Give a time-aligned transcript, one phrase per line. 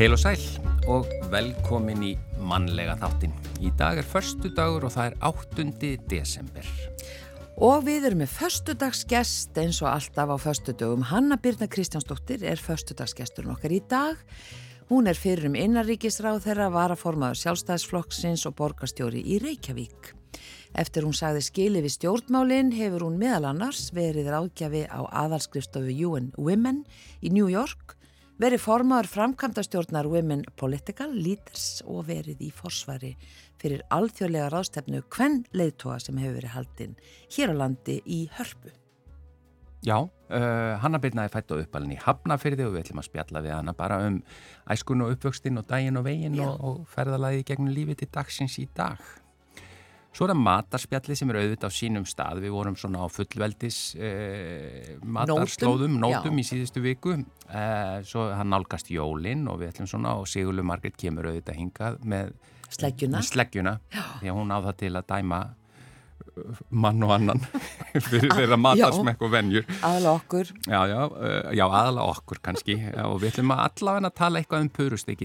[0.00, 0.40] Heil og sæl
[0.88, 2.10] og velkomin í
[2.40, 3.34] mannlega þáttin.
[3.60, 5.90] Í dag er förstu dagur og það er 8.
[6.08, 6.70] desember.
[7.60, 11.04] Og við erum með förstudagsgest eins og alltaf á förstudögum.
[11.10, 14.16] Hanna Birna Kristjánsdóttir er förstudagsgesturinn okkar í dag.
[14.88, 20.14] Hún er fyrir um innarríkisráð þeirra varaformaður sjálfstæðisflokksins og borgarstjóri í Reykjavík.
[20.80, 26.32] Eftir hún sagði skili við stjórnmálinn hefur hún meðal annars verið ráðgjafi á aðalskrifstofu UN
[26.40, 26.86] Women
[27.20, 27.99] í New York,
[28.40, 33.12] verið formaður framkvæmdastjórnar Women Political Leaders og verið í forsvari
[33.60, 36.94] fyrir alþjóðlega ráðstefnu Kvenn leiðtóa sem hefur verið haldinn
[37.36, 38.72] hér á landi í Hörpu.
[39.84, 43.44] Já, uh, Hanna Birna er fætt á uppalinn í Hafnafyrði og við ætlum að spjalla
[43.44, 44.18] við hana bara um
[44.72, 48.66] æskun og uppvöxtinn og daginn og veginn og, og ferðalagi gegnum lífið til dagsins í
[48.76, 49.00] dag.
[50.10, 52.40] Svo er það matarspjalli sem er auðvitað á sínum stað.
[52.42, 56.42] Við vorum svona á fullveldis eh, matarslóðum, nótum Já.
[56.42, 57.14] í síðustu viku.
[57.46, 62.02] Eh, svo hann nálgast jólinn og við ætlum svona og Sigurlu Margret kemur auðvitað hingað
[62.02, 62.34] með
[62.70, 65.40] sleggjuna, með sleggjuna því að hún á það til að dæma
[66.70, 67.42] mann og annan
[68.10, 73.18] fyrir þeirra matarsmekk og venjur aðala okkur já, já, uh, já, aðala okkur kannski og
[73.22, 74.72] við ætlum að allavega tala eitthvað um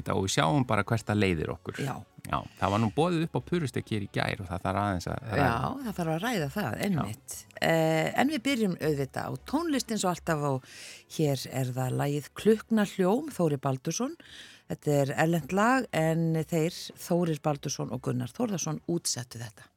[0.02, 1.96] dag og við sjáum bara hvert að leiðir okkur já.
[2.26, 5.08] Já, það var nú bóðið upp á purustek hér í gær og það þarf aðeins
[5.12, 5.46] að ræða.
[5.46, 10.12] Já, það þarf að ræða það, ennmitt eh, en við byrjum auðvitað á tónlistin svo
[10.14, 10.74] alltaf og
[11.18, 14.18] hér er það lagið Klukna hljóm, Þóri Baldursson.
[14.66, 19.70] Þetta er ellend lag en þeir Þórir Baldursson og Gunnar Þórðarsson útsettu þetta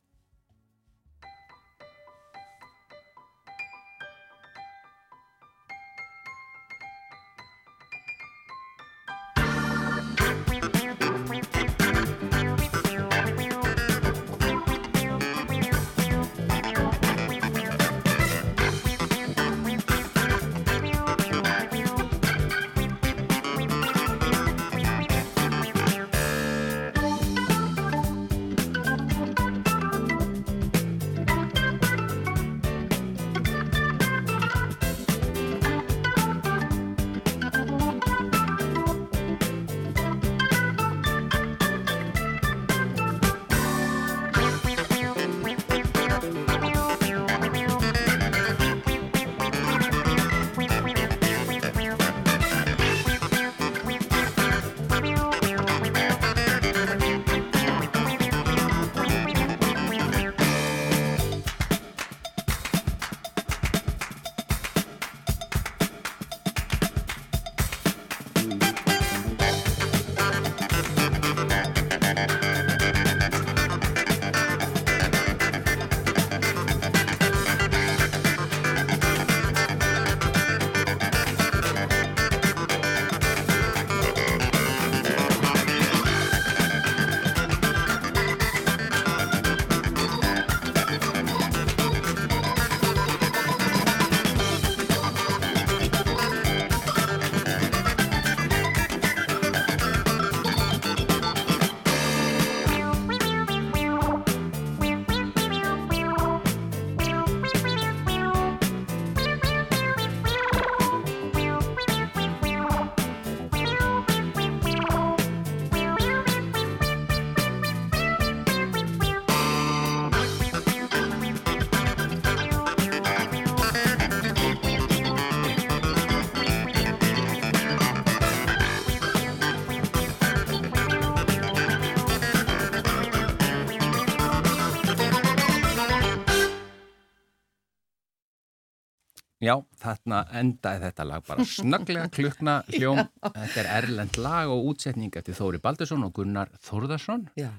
[140.09, 143.01] þarna endaði þetta lag bara snögglega klukna hljóm.
[143.23, 147.29] Þetta er erlend lag og útsetning eftir Þóri Baldursson og Gunnar Þórðarsson.
[147.39, 147.51] Já,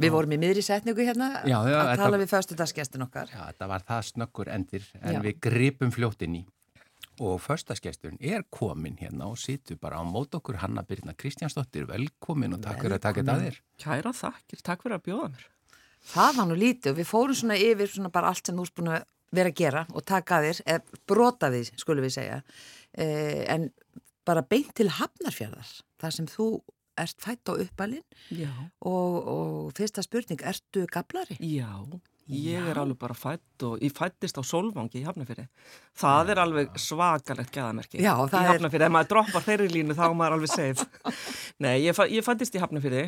[0.00, 3.32] við vorum í miðri setningu hérna já, já, að tala við föstudagsgestin okkar.
[3.32, 5.24] Já, þetta var það snöggur endir en já.
[5.26, 6.46] við gripum fljóttin í.
[7.18, 11.88] Og föstaskesturinn er komin hérna og situr bara á mót okkur Hanna Birna Kristjánsdóttir.
[11.90, 13.56] Velkomin og takk fyrir að taka þetta að þér.
[13.82, 15.48] Kæra þakkir, takk fyrir að bjóða mér.
[16.08, 18.76] Það var nú lítið og við fórum svona yfir svona bara allt sem þú erst
[18.78, 19.02] búin að
[19.34, 22.42] vera að gera og taka þér, eða brota því skulum við segja,
[22.96, 23.70] eh, en
[24.28, 25.70] bara beint til hafnarfjörðar,
[26.00, 26.50] þar sem þú
[26.98, 28.04] ert fætt á uppalinn
[28.82, 31.38] og, og fyrsta spurning, ertu gablari?
[31.38, 31.70] Já,
[32.28, 32.70] ég Já.
[32.72, 35.46] er alveg bara fætt og ég fættist á Solvangi í Hafnarfjörði.
[35.96, 36.32] Það Já.
[36.34, 38.82] er alveg svakalegt gæðamerki Já, í Hafnarfjörði.
[38.82, 38.88] Er...
[38.90, 40.88] Ef maður droppar þeirri línu þá er maður alveg safe.
[41.64, 43.06] Nei, ég, fæ, ég fættist í Hafnarfjörði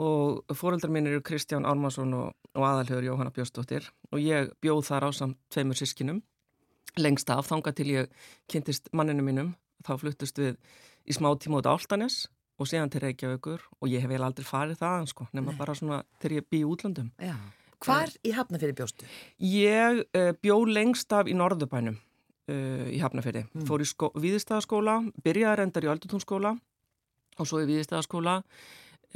[0.00, 5.08] og fóreldrar minn eru Kristján Ármarsson og, og aðalhör Jóhanna Björnsdóttir og ég bjóð þar
[5.08, 6.22] á samt tveimur sískinum
[7.00, 9.52] lengst af þanga til ég kynntist manninu mínum
[9.84, 10.56] þá fluttust við
[11.08, 12.26] í smá tíma út á Altanes
[12.60, 15.58] og séðan til Reykjavíkur og ég hef vel aldrei farið það sko, nema Nei.
[15.58, 17.10] bara svona þegar ég bý í útlandum.
[17.18, 17.34] Já.
[17.82, 19.08] Hvar í Hafnafjörði bjóstu?
[19.42, 23.48] Ég uh, bjó lengst af í Norðubænum uh, í Hafnafjörði.
[23.50, 23.64] Mm.
[23.66, 23.88] Fór í
[24.22, 26.54] viðistæðaskóla, byrjaði reyndar í Öldutúnskóla
[27.40, 28.38] og svo í viðistæðaskóla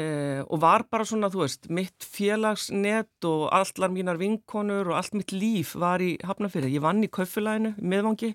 [0.01, 5.17] uh, og var bara svona, þú veist, mitt félagsnet og allar mínar vinkonur og allt
[5.19, 6.75] mitt líf var í Hafnafjörði.
[6.77, 8.35] Ég vann í kaufilæinu, meðvangi,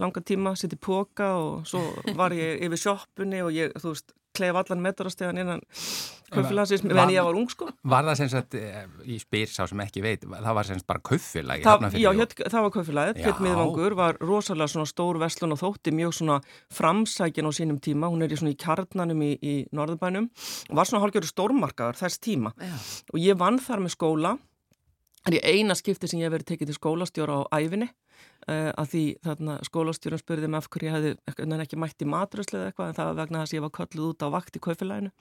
[0.00, 1.82] langa tíma, sitt í póka og svo
[2.18, 5.62] var ég yfir sjóppunni og ég, þú veist, kleif allan metrastegan innan
[6.30, 7.68] kaufélagsins meðan ég var ung sko.
[7.90, 10.88] Var það sem sagt, ég eh, spyr sá sem ekki veit það var sem sagt
[10.90, 11.66] bara kaufélagi
[12.00, 16.16] Já, hér, það var kaufélagið, hér miðvangur var rosalega svona stór vestlun og þótti mjög
[16.20, 16.38] svona
[16.74, 18.10] framsækin á sínum tíma.
[18.12, 20.30] Hún er í svona í kjarnanum í, í Norðubænum
[20.70, 22.54] og var svona hálfgjörður stórmarkaðar þess tíma.
[22.60, 22.76] Já.
[23.12, 24.36] og ég vann þar með skóla
[25.26, 27.88] það er eina skipti sem ég hef verið tekið til skólastjóra á æfinni
[28.48, 32.58] uh, að því þarna skólastjórun spurði mig af hverju ég hefði ekki mætt í matröslu
[32.58, 34.62] eða eitthvað en það var vegna þess að ég var kalluð út á vakt í
[34.64, 35.12] kaufilæginu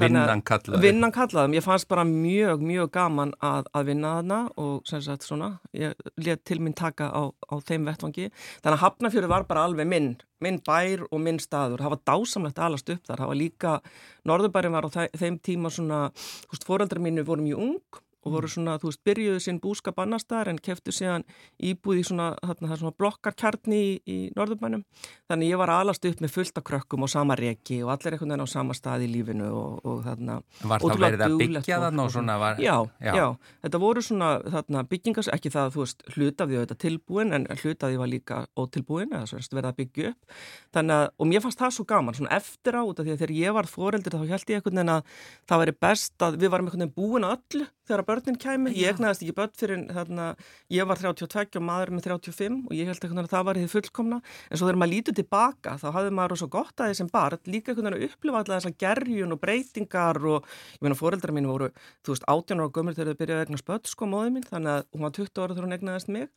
[0.00, 4.88] Vinnan kallaði Vinnan kallaði, ég fannst bara mjög, mjög gaman að, að vinna þarna og
[4.88, 8.28] sem sagt svona, ég let til minn taka á, á þeim vettvangi,
[8.60, 10.10] þannig að Hafnafjörður var bara alveg minn,
[10.44, 13.74] minn bær og minn staður, það var dásamlegt alast upp þar, það var líka,
[14.28, 16.04] Norðurbærin var á þeim tíma svona,
[16.52, 16.60] þú
[18.24, 21.24] og voru svona, þú veist, byrjuðu sinn búskap annar staðar en keftu síðan
[21.56, 24.84] íbúði svona, þarna, svona blokkarkjarni í, í norðurbænum.
[25.30, 28.44] Þannig ég var alast upp með fullta krökkum og sama reki og allir einhvern veginn
[28.44, 30.40] á sama stað í lífinu og, og þarna...
[30.60, 32.60] Var það verið að byggja þarna og svona var...
[32.60, 33.26] Já, já, já,
[33.64, 38.00] þetta voru svona þarna byggingas, ekki það að þú veist hlutaði þetta tilbúin en hlutaði
[38.00, 40.38] var líka ótilbúin eða svona verið að byggja upp.
[40.76, 43.56] Þannig að, og mér fannst það svo gaman, svona eftir á því að þegar ég
[43.56, 45.14] var fóreldur þá held ég einhvern veginn að
[45.50, 48.94] það væri best að við varum einhvern veginn búin að öllu þegar börnin kæmi, ég
[48.94, 50.28] egnaðist ekki börn fyrir þarna,
[50.72, 54.20] ég var 32 og maður með 35 og ég held að það var því fullkomna,
[54.48, 57.74] en svo þegar maður lítið tilbaka þá hafði maður svo gott að þessum barn líka
[57.74, 60.46] að upplifa alltaf þessar gerjun og breytingar og
[60.76, 61.70] ég meina fóreldra mín voru,
[62.04, 64.76] þú veist, 18 ára gömur þegar þau byrjaði að egna spött sko móðið mín, þannig
[64.76, 66.30] að hún var 20 ára þegar hún egnaðist mig.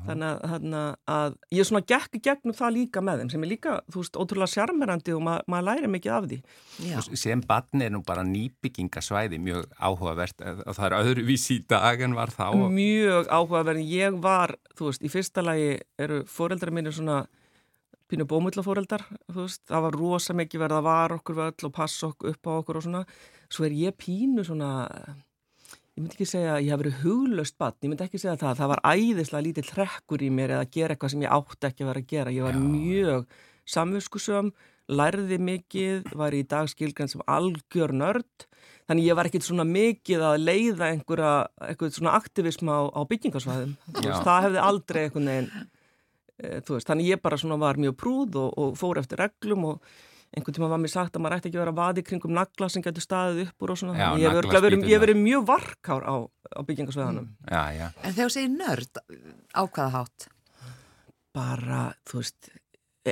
[0.00, 4.02] Þannig að, að ég svona gekk gegnum það líka með þeim sem er líka, þú
[4.02, 6.38] veist, ótrúlega sjarmerandi og ma maður læri mikið af því.
[6.88, 6.96] Já.
[7.20, 12.16] Sem barn er nú bara nýbyggingasvæði mjög áhugavert og það er öðruvísi í dag en
[12.16, 12.46] var þá?
[12.72, 13.90] Mjög áhugaverðin.
[13.90, 17.22] Ég var, þú veist, í fyrsta lagi eru fóreldrar mínu svona
[18.10, 22.08] pínu bómullafóreldar, þú veist, það var rosa mikið verið að vara okkur völl og passa
[22.08, 23.02] okkur upp á okkur og svona.
[23.50, 24.70] Svo er ég pínu svona,
[25.94, 28.72] ég myndi ekki segja ég hef verið huglöst bann, ég myndi ekki segja það, það
[28.74, 31.92] var æðislega lítið trekkur í mér eða að gera eitthvað sem ég átti ekki að
[31.92, 32.34] vera að gera.
[32.34, 32.64] Ég var Já.
[32.66, 33.38] mjög
[33.70, 34.52] samviskusum,
[34.90, 38.49] lærði mikið, var í dag skilgrann sem algjör nörd
[38.90, 41.32] Þannig ég var ekkert svona mikið að leiða einhverja,
[41.62, 43.74] eitthvað svona aktivism á, á byggingarsvæðum.
[43.94, 45.66] Það hefði aldrei einhvern veginn,
[46.34, 49.68] e, þú veist, þannig ég bara svona var mjög prúð og, og fór eftir reglum
[49.68, 49.92] og
[50.34, 52.82] einhvern tíma var mér sagt að maður ætti ekki að vera vaði kringum nagla sem
[52.82, 53.94] getur staðið uppur og svona.
[53.94, 57.28] Já, ég hef verið, verið mjög varkár á, á byggingarsvæðanum.
[57.30, 57.46] Mm.
[57.46, 57.86] Já, já.
[58.02, 59.02] En þegar þú segir nörd,
[59.54, 60.26] á hvaða hátt?
[61.38, 62.50] Bara, þú veist,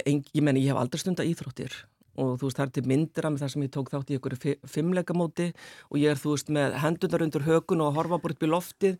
[0.02, 1.78] ein, ég menni ég hef aldrei stunda íþróttir
[2.18, 4.18] og þú veist það er til myndir af mig þar sem ég tók þátt í
[4.18, 5.48] einhverju fimmleikamóti
[5.88, 8.96] og ég er þú veist með hendunar undir hökun og horfa búin upp í loftið.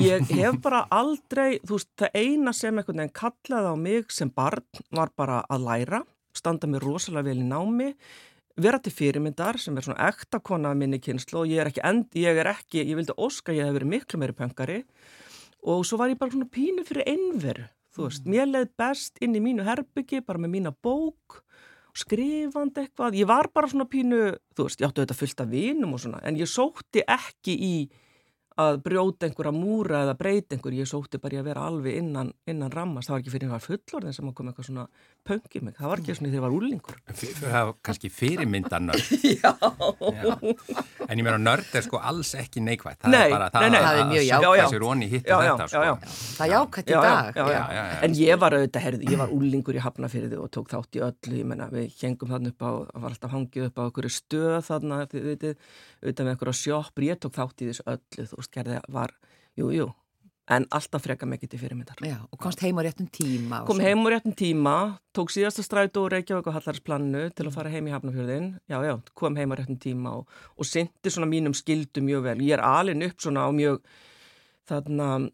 [0.00, 4.32] Ég hef bara aldrei þú veist það eina sem einhvern veginn kallaði á mig sem
[4.32, 6.02] barn var bara að læra
[6.38, 7.92] standa mér rosalega vel í námi
[8.58, 11.82] vera til fyrirmyndar sem er svona ekta kona af minni kynslu og ég er ekki,
[11.86, 14.78] end, ég er ekki ég vildi óska ég hef verið miklu meiri pöngari
[15.62, 19.36] og svo var ég bara svona pínu fyrir einveru þú veist, mér leið best inn
[19.38, 21.42] í mínu herbyggi bara með mína bók
[21.98, 24.20] skrifandi eitthvað, ég var bara svona pínu,
[24.56, 27.72] þú veist, ég áttu þetta fullt af vinum og svona, en ég sótti ekki í
[28.58, 32.32] að brjóta einhverja múra eða breyta einhver, ég sótti bara í að vera alveg innan,
[32.50, 34.86] innan rammast, það var ekki fyrir að ég var fullorðin sem kom eitthvað svona
[35.28, 36.96] pöngið mig, það var ekki svona þegar ég var úrlingur.
[37.38, 39.12] Það var kannski fyrirmyndanörd.
[39.38, 39.52] Já.
[40.18, 40.34] Já.
[41.08, 43.70] En ég meina nörd er sko alls ekki neikvægt, það nei, er bara það, nei,
[43.70, 43.78] nei.
[43.84, 44.58] það er mjög jákvægt.
[44.58, 45.84] Þessi róni hitt og þetta sko.
[46.38, 47.38] Það er jákvægt í dag.
[48.08, 51.38] En ég var auðvitað, herði, ég var úrlingur í Hafnafyrði og tók þátt í öllu,
[51.38, 55.00] ég menna við hengum þarna upp á, var alltaf hangið upp á okkur stöð þarna,
[55.12, 55.56] þið veitir,
[56.02, 59.14] auðvitað með okkur á sjóppur, ég tók þátt í þessu öllu, þú veist, gerði var,
[59.56, 59.88] jú, jú,
[60.48, 61.96] en alltaf freka mikið til fyrirmyndar.
[62.00, 63.64] Já, og komst heim á réttum tíma.
[63.66, 67.68] Kom heim á réttum tíma, tók síðasta strætu og Reykjavík og Hallarsplannu til að fara
[67.72, 68.58] heim í Hafnarfjörðin.
[68.68, 72.40] Já, já, kom heim á réttum tíma og, og syndi svona mínum skildu mjög vel.
[72.40, 73.82] Ég er alin upp svona á mjög,
[74.68, 75.28] þarna,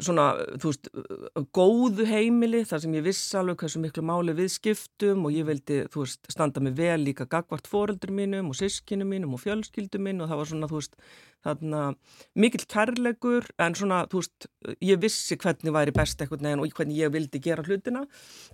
[0.00, 0.26] svona,
[0.58, 0.88] þú veist,
[1.54, 5.82] góðu heimili þar sem ég viss alveg hversu miklu máli við skiptum og ég vildi,
[5.92, 10.24] þú veist, standa mig vel líka gagvart fóreldur mínum og sískinu mínum og fjölskyldu mín
[10.24, 10.96] og það var svona, þú veist,
[11.46, 11.84] þarna
[12.38, 14.50] mikill kærleikur en svona, þú veist,
[14.84, 18.04] ég vissi hvernig væri best eitthvað neginn og hvernig ég vildi gera hlutina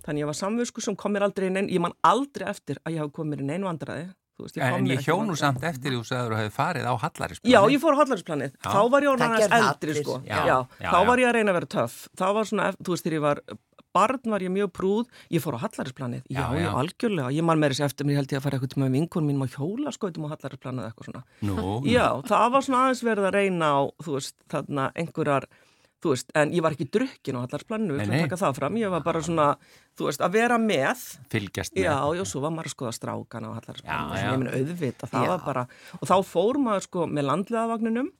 [0.05, 3.05] þannig ég var samvösku sem kom mér aldrei inn ég man aldrei eftir að ég
[3.05, 6.37] hafa komið inn einu vandræði Veist, ég en ég hjónu samt eftir því að þú
[6.39, 7.51] hefði farið á Hallarinsplanið.
[7.51, 8.53] Já, ég fór á Hallarinsplanið.
[8.63, 10.19] Þá var ég orðan aðeins eldri, sko.
[10.23, 11.97] Já, já, já, þá var ég að reyna að vera töff.
[12.15, 13.41] Þá var svona, þú veist, þegar ég var
[13.95, 15.13] barn var ég mjög prúð.
[15.33, 16.27] Ég fór á Hallarinsplanið.
[16.29, 17.31] Já, já, algjörlega.
[17.35, 19.93] Ég man þessi eftir mér held ég að fara eitthvað með vinkun mín og hjóla
[19.95, 21.23] skoðum á Hallarinsplanið eitthvað svona.
[21.45, 21.79] Nú.
[21.89, 25.49] Já, það var svona aðeins verið að reyna á, þú veist, þarna einhverjar
[25.99, 28.77] þú veist, en ég var ekki drukkin á allarsplaninu, við fyrir að taka það fram,
[28.79, 29.47] ég var bara svona,
[29.99, 31.01] þú veist, að vera með
[31.33, 35.09] fylgjast með já, já, svo var maður að skoða strákan á allarsplaninu, ég minna auðvita,
[35.11, 35.31] það já.
[35.33, 35.65] var bara
[35.99, 38.11] og þá fór maður sko með landlegaðavagninum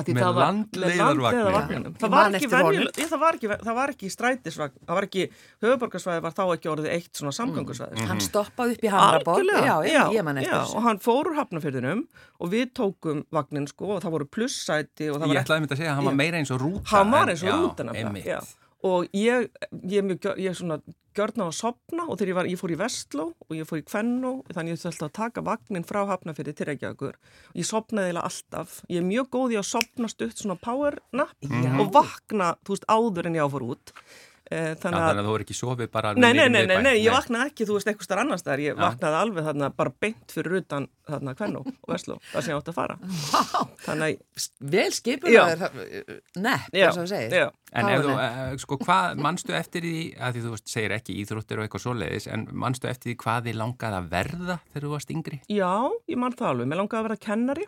[0.00, 5.06] með landleiðarvagnum það var ekki venjuleg það var ekki, það var ekki strætisvagn það var
[5.08, 5.26] ekki,
[5.64, 8.10] höfuborgarsvæði var þá ekki orðið eitt svona samgangusvæði mm.
[8.10, 9.52] hann stoppaði upp í Hamraborg
[10.60, 12.06] og hann fór úr hafnafyrðinum
[12.40, 15.92] og við tókum vagnin sko og það voru plussæti ég ætlaði að mynda að segja
[15.92, 18.40] að hann var meira eins og rúta hann var eins og rúta
[18.80, 19.50] og ég,
[19.84, 20.80] ég, ég, ég svona
[21.20, 23.82] gjörna á að sopna og þegar ég, var, ég fór í Vestló og ég fór
[23.82, 27.20] í Kvennó þannig ég þurfti að taka vagnin frá Hafnafjörði til Reykjavíkur.
[27.52, 28.80] Og ég sopnaði eða alltaf.
[28.88, 31.78] Ég er mjög góð í að sopna stutt svona power nap mm.
[31.84, 33.94] og vakna þú veist áður en ég áfór út
[34.50, 37.52] þannig að, að þú er ekki sofið bara Nei, nei, nei, nei, nei ég vaknaði
[37.52, 38.78] ekki, þú veist, eitthvað starf annars þar ég ja.
[38.80, 42.72] vaknaði alveg þarna bara beint fyrir utan þarna Kvennó og Vestló þar sem ég átti
[42.72, 42.96] að fara.
[43.30, 43.68] Wow.
[43.84, 44.16] Þannig að
[44.74, 47.52] Vel skipur Nepp, eins og það segir.
[47.70, 51.18] En ef þú, uh, sko, hvað mannstu eftir því að því þú veist, segir ekki
[51.22, 54.90] íþróttir og eitthvað svoleiðis en mannstu eftir því hvað þið langaði að verða þegar þú
[54.96, 55.38] varst yngri?
[55.46, 55.72] Já,
[56.10, 57.66] ég mann það alveg, mér langaði að verða kennari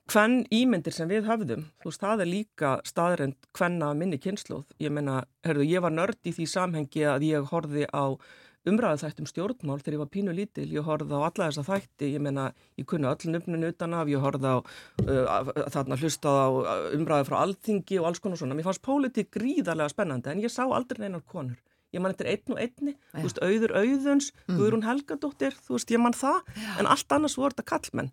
[0.00, 4.64] Uh, Hvenn ímyndir sem við höfðum, þú veist, það er líka staðrend hvenna minni kynnslóð.
[4.82, 8.18] Ég menna, herðu, ég var nörd í því samhengi að ég horfi á
[8.68, 10.66] umræðu þættum stjórnmál þegar ég var pínu lítil.
[10.74, 14.20] Ég horfði á alla þessa þætti, ég menna, ég kunni öll nöfnun utan af, ég
[14.20, 16.48] horfði á uh, þarna hlustað á
[16.98, 18.58] umræðu frá alþingi og alls konar svona.
[18.58, 21.56] Mér fannst pólitík gríðarlega spennandi en ég sá aldrei neinar konur
[21.94, 23.18] ég man eftir einn og einni, ja.
[23.18, 24.58] þú veist, auður auðuns, mm.
[24.58, 26.74] Guðrún Helgadóttir, þú veist, ég man það, ja.
[26.82, 28.10] en allt annars voru þetta kallmenn.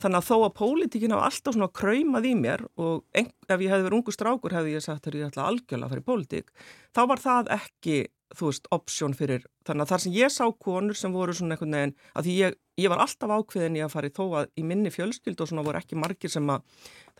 [0.00, 3.74] Þannig að þó að pólitíkin hafa alltaf svona kræmað í mér og ein, ef ég
[3.74, 6.50] hefði verið ungu strákur hefði ég sagt að ég ætla algjörlega að fara í pólitík,
[6.96, 7.98] þá var það ekki,
[8.38, 11.76] þú veist, option fyrir, þannig að þar sem ég sá konur sem voru svona einhvern
[11.76, 14.64] veginn, að því ég, ég var alltaf ákveðin í að fara í þó að í
[14.70, 16.64] minni fjölskyld og svona voru ekki margir sem að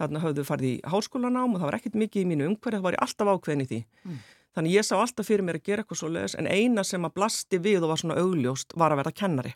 [0.00, 2.96] þarna höfðu farið í háskólanám og það var ekkert mikið í mínu umhverju, það var
[2.96, 3.80] ég alltaf ákveðin í því.
[4.06, 4.22] Mm.
[4.56, 7.16] Þannig ég sá alltaf fyrir mér að gera eitthvað svo leiðis en eina sem að
[7.20, 9.52] blasti við og var svona augljóst var að vera kennari.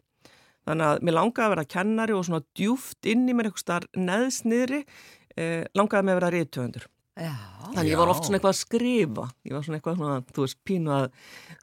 [0.64, 3.98] Þannig að mér langaði að vera kennari og svona djúft inn í mér eitthvað starf
[3.98, 4.84] neðsniðri
[5.36, 6.86] eh, langaði mig að vera ríðtöfundur.
[7.14, 7.30] Já.
[7.64, 10.58] Þannig ég var oft svona eitthvað að skrifa ég var svona eitthvað svona, þú veist,
[10.66, 11.04] pínu að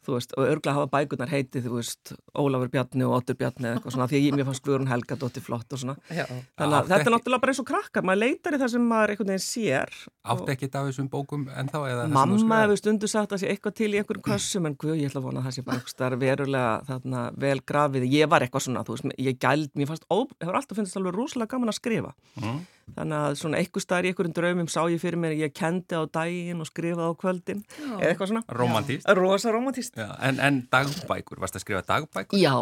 [0.02, 3.92] þú veist, og örglega hafa bækurnar heitið þú veist, Ólafur Bjarni og Otur Bjarni eitthvað
[3.94, 6.24] svona, því að ég mér fannst Guðrún Helga dótti flott og svona, Já.
[6.56, 9.12] þannig að þetta er náttúrulega bara eins og krakkar, maður leitar í það sem maður
[9.12, 9.88] einhvern veginn sér.
[10.32, 13.44] Átti ekki þetta á þessum bókum en þá eða þessum Mamma hefur stundu sagt að
[13.44, 15.44] sé eitthvað til í einhverjum kössum en guð, ég ætla að vona
[22.82, 22.94] sé.
[22.96, 25.98] Þannig að svona eitthvað starf í einhverjum draumum sá ég fyrir mér að ég kendi
[25.98, 28.44] á daginn og skrifaði á kvöldin eða eitthvað svona.
[28.58, 29.08] Romantíst.
[29.18, 30.02] Rosa romantíst.
[30.02, 32.42] En, en dagbækur, varst það að skrifa dagbækur?
[32.42, 32.54] Já,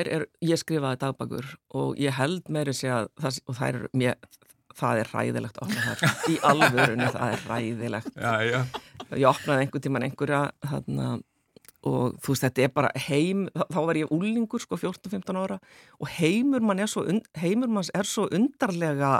[0.00, 4.40] er, ég skrifaði dagbækur og ég held meiri sig að það, og það er, mér,
[4.78, 6.18] það er ræðilegt að opna það.
[6.32, 8.18] Í alvörunni það er ræðilegt.
[8.18, 8.60] Já, já.
[9.14, 11.14] Ég opnaði einhver tíman einhverja þarna
[11.84, 15.58] og þú veist þetta er bara heim þá var ég úlingur sko 14-15 ára
[16.00, 17.04] og heimur mann er svo,
[17.40, 19.18] heimur mann er svo undarlega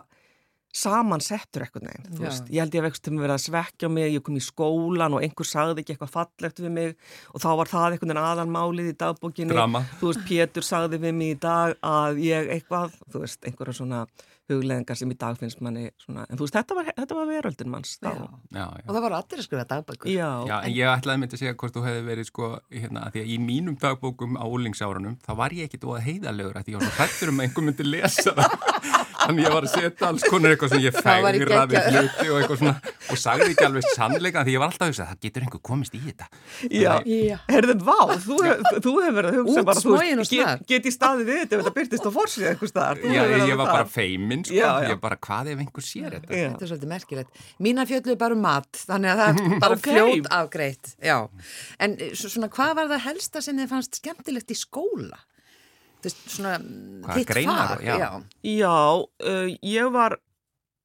[0.75, 4.11] samansettur eitthvað neginn, þú veist, ég held ég að vextum að vera að svekja mig,
[4.11, 6.95] ég kom í skólan og einhver sagði ekki eitthvað fallegt við mig
[7.31, 9.55] og þá var það eitthvað aðalmálið í dagbókinni.
[9.55, 9.85] Drama.
[10.01, 14.07] þú veist, Pétur sagði við mig í dag að ég eitthvað, þú veist, einhverja svona
[14.51, 17.71] hugleðingar sem í dag finnst manni svona, en þú veist, þetta var, þetta var veröldin
[17.73, 18.11] manns já.
[18.11, 18.83] Já, já.
[18.85, 20.11] og það var allir að skrifa dagbækur.
[20.13, 20.29] Já,
[20.59, 23.39] en ég ætlaði myndi að segja hvort þú hefði verið sko, hérna, því að í
[23.47, 27.33] mínum dagbókum á úlingsárunum, þá var ég ekkit óað heiðalegur að ég var svo hættur
[27.33, 30.83] um að einhver myndi lesa það Þannig ég var að setja alls konar eitthvað sem
[30.85, 32.75] ég fægraði hluti og eitthvað svona
[33.15, 35.97] og sagði ekki alveg sannleika því ég var alltaf að hugsa það getur einhver komist
[35.97, 36.29] í þetta.
[36.71, 36.93] Já,
[37.49, 38.39] herðum, vá, þú,
[38.85, 41.65] þú hefur verið að hugsa bara, þú veist, get, get í staði við þetta ef
[41.65, 43.03] þetta byrtist á fórsið eitthvað staðar.
[43.05, 44.89] Já, ég, ég var bara feiminn, sko, já, já.
[44.93, 46.33] ég bara hvað ef einhver sér þetta.
[46.33, 46.49] Já.
[46.55, 47.45] Þetta er svolítið merkilegt.
[47.65, 50.01] Mína fjöldlu er bara um mat, þannig að það er bara okay.
[50.01, 50.95] fljót afgreitt.
[51.05, 51.19] Já,
[51.87, 55.23] en svona hvað var það helsta sem þið fannst skemmtilegt í skóla?
[56.13, 56.59] Svona
[57.15, 58.11] þitt fag já, já.
[58.43, 60.19] já uh, ég var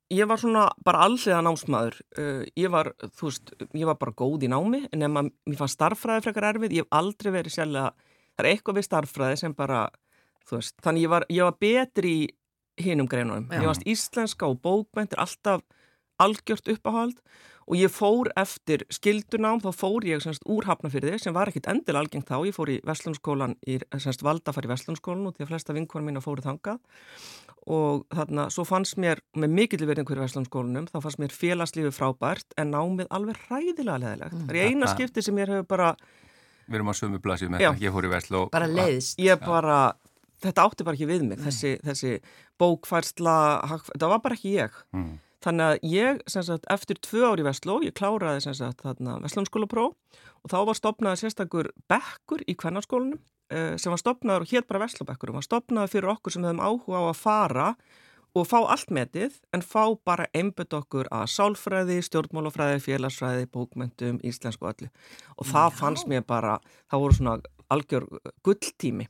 [0.10, 2.00] ég var svona bara alliða námsmaður.
[2.18, 5.60] Uh, ég var, þú veist, ég var bara góð í námi en ef maður, mér
[5.62, 9.42] fann starffræði frekar erfið, ég hef aldrei verið sjálf að það er eitthvað við starffræði
[9.44, 9.84] sem bara
[10.50, 12.28] veist, þannig ég var, ég var betri í
[12.80, 15.66] hinum greinunum, ég varst íslenska og bókmæntir alltaf
[16.20, 17.20] algjört uppáhald
[17.70, 22.00] og ég fór eftir skildunám, þá fór ég semst úr Hafnafyrði sem var ekkit endil
[22.00, 23.54] algengt þá, ég fór í Vestlunskólan,
[23.94, 26.82] semst Valdafar í Vestlunskólan og því að flesta vinkvar mín að fóru þangað
[27.70, 32.58] og þarna, svo fannst mér, með mikill verðin hverju Vestlunskólanum, þá fannst mér félagslífi frábært
[32.58, 34.34] en námið alveg ræðilega leðilegt.
[34.34, 35.94] Mm, það er eina skipti sem ég hefur bara...
[36.66, 38.44] Við erum á sömu blasið með þetta, ég fór í Vestló.
[38.54, 39.22] Bara leiðist.
[39.22, 39.80] Ég bara,
[40.42, 42.16] þetta átti bara ekki við mig, þessi, þessi
[42.62, 43.38] bókfærsla,
[43.92, 44.82] það var bara ekki ég.
[44.98, 45.18] Mm.
[45.44, 48.44] Þannig að ég, sagt, eftir tvö ári í Vestló, ég kláraði
[49.24, 49.96] Vestlónskólapróf
[50.44, 54.84] og þá var stopnaði sérstakur bekkur í kvennarskólanum eh, sem var stopnaður og hétt bara
[54.84, 57.70] Vestlóbekkur og var stopnaður fyrir okkur sem hefum áhuga á að fara
[58.38, 64.70] og fá allt metið en fá bara einbjönd okkur að sálfræði, stjórnmálafræði, félagsfræði, bókmyndum, íslensku
[64.70, 64.92] öllu
[65.38, 65.78] og það Já.
[65.80, 66.60] fannst mér bara,
[66.92, 67.40] það voru svona
[67.74, 68.06] algjör
[68.46, 69.10] gulltími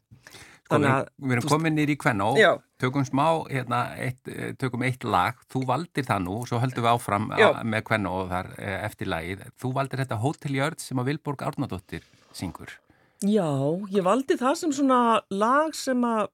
[0.70, 4.84] Sko, við, við erum komin nýri í kvenna og tökum smá, hérna, eitt, eh, tökum
[4.86, 7.48] eitt lag, þú valdir það nú, svo höldum við áfram já.
[7.66, 9.42] með kvenna og þar eh, eftir lagið.
[9.58, 12.06] Þú valdir þetta Hotel Jörð sem að Vilborg Árnadóttir
[12.38, 12.76] syngur.
[13.26, 13.50] Já,
[13.92, 15.00] ég valdi það sem svona
[15.34, 16.30] lag sem að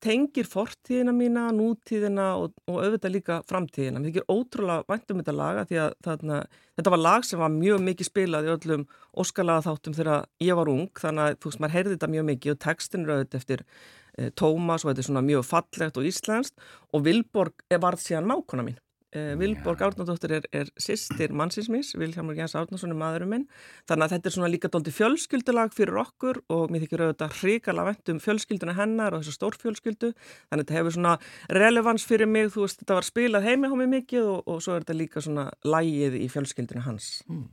[0.00, 4.00] tengir fortíðina mína, nútíðina og, og auðvitað líka framtíðina.
[4.00, 6.40] Mér þykir ótrúlega vænt um þetta laga því að þarna,
[6.80, 8.84] þetta var lag sem var mjög mikið spilað í öllum
[9.20, 12.54] óskalaða þáttum þegar ég var ung þannig að þú veist, maður heyrði þetta mjög mikið
[12.54, 16.70] og textin er auðvitað eftir e, Tómas og þetta er svona mjög fallegt og íslenskt
[16.90, 18.80] og Vilborg var síðan mákona mín.
[19.10, 23.46] Uh, Vilborg Árnardóttir er, er sýstir mannsinsmís, Vilhelmur Jens Árnarsson er maðurum minn,
[23.90, 27.88] þannig að þetta er svona líka doldi fjölskyldulag fyrir okkur og mér þykir auðvitað hrikala
[27.88, 31.16] vent um fjölskylduna hennar og þessu stórfjölskyldu, þannig að þetta hefur svona
[31.58, 34.76] relevans fyrir mig, þú veist, þetta var spilað heimi á mig mikið og, og svo
[34.76, 37.10] er þetta líka svona lægið í fjölskylduna hans.
[37.26, 37.48] Mm.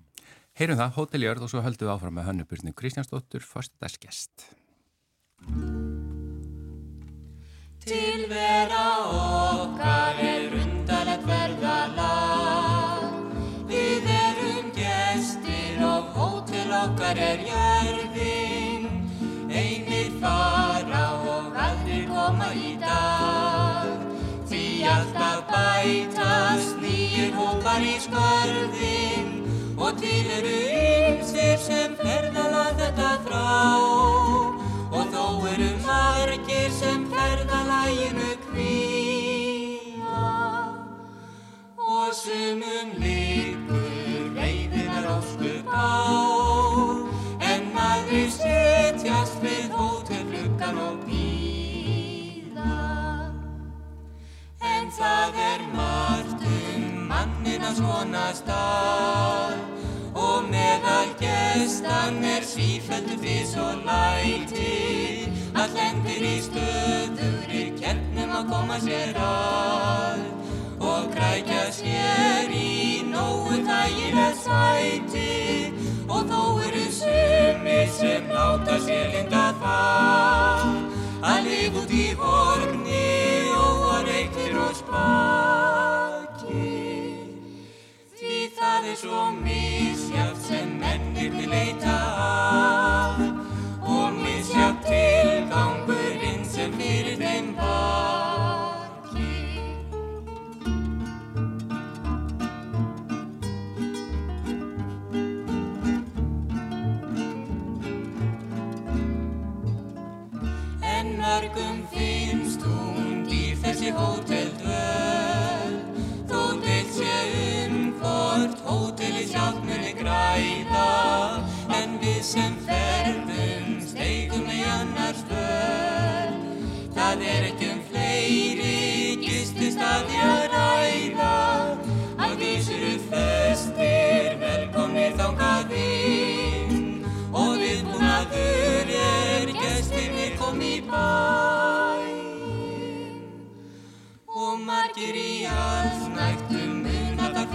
[0.62, 4.46] Heyrum það, Hóteljörð og svo höldum við áfram með hönnuburni Kristjánsdóttur, fyrstdagsgest.
[7.88, 10.77] Tilvera okkar er
[11.28, 13.12] undarlegt verðalag
[13.68, 18.88] Við erum gestir og hótel okkar er jörðin.
[19.50, 23.92] Einir fara og aldrei koma í dag.
[24.48, 29.44] Því alltaf bætast nýjir hópar í skörðin
[29.78, 33.46] Og til eru ymsir sem ferðala þetta þrá.
[34.98, 38.47] Og þó eru margir sem ferðalæginu kvíða
[42.08, 45.76] og sumum líkur reyðinar óskup á
[47.44, 52.78] en maður setjast við hótelfluggan og býða
[54.72, 59.60] en það er margt um mannina svona stað.
[60.16, 68.80] Og meðal gestan er sífældu fís og læti að lendir í stöðuri kernum að koma
[68.88, 70.47] sér að
[71.18, 75.74] og grækja sér í nógu þægilega sæti.
[76.10, 80.68] Og þó eru sumi sem láta sér linda það
[81.26, 83.10] að lifa út í vorni
[83.58, 86.66] og að reyktir og spaki.
[88.18, 89.67] Því það er svo misjátt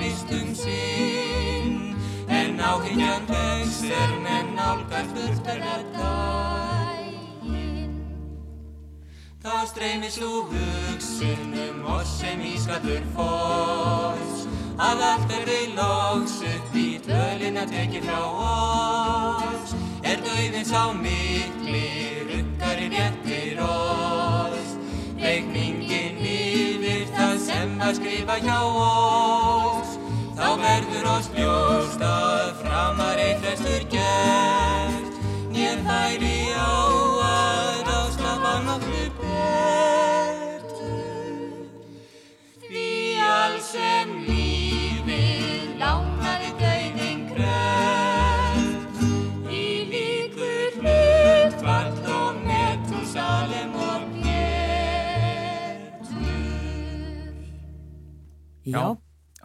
[0.02, 1.94] að fyrstum sinn.
[2.28, 7.42] En áhyggjan vex er menn álgast urtarna dægin
[9.42, 14.46] þá streymir svo hugsun um oss sem ískallur foss
[14.78, 19.74] að allt er við loks upp í dölina tekið frá oss.
[20.02, 24.78] Er döiðin sá mikli rukkar í réttir oss.
[25.22, 29.61] Reikningin yfir það sem að skrifa hjá oss
[30.36, 35.12] þá verður oss ljóst að framar einhverstur gert.
[35.52, 36.56] Nér færi á
[37.22, 40.72] að áslapa nokkru bertur
[42.64, 42.88] Því
[43.20, 48.96] alls sem lífið lánaði döðin kreft
[49.52, 54.32] Í líkur hlut, vald og metum, salem og bjertur
[58.64, 59.01] Já.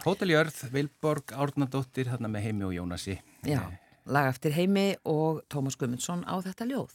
[0.08, 3.18] Hótel Jörð, Vilborg, Árnadóttir, þarna með Heimi og Jónasi.
[3.44, 3.60] já,
[4.08, 6.94] lag eftir heimi og Tómas Gumundsson á þetta ljóð.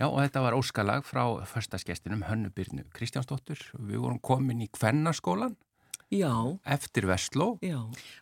[0.00, 3.60] Já, og þetta var óskalag frá förstaskestinum Hönnu Byrnu Kristjánsdóttur.
[3.76, 5.58] Við vorum komin í Kvennaskólan
[6.08, 6.32] Já,
[6.64, 7.58] eftir Vestló.
[7.60, 7.76] já.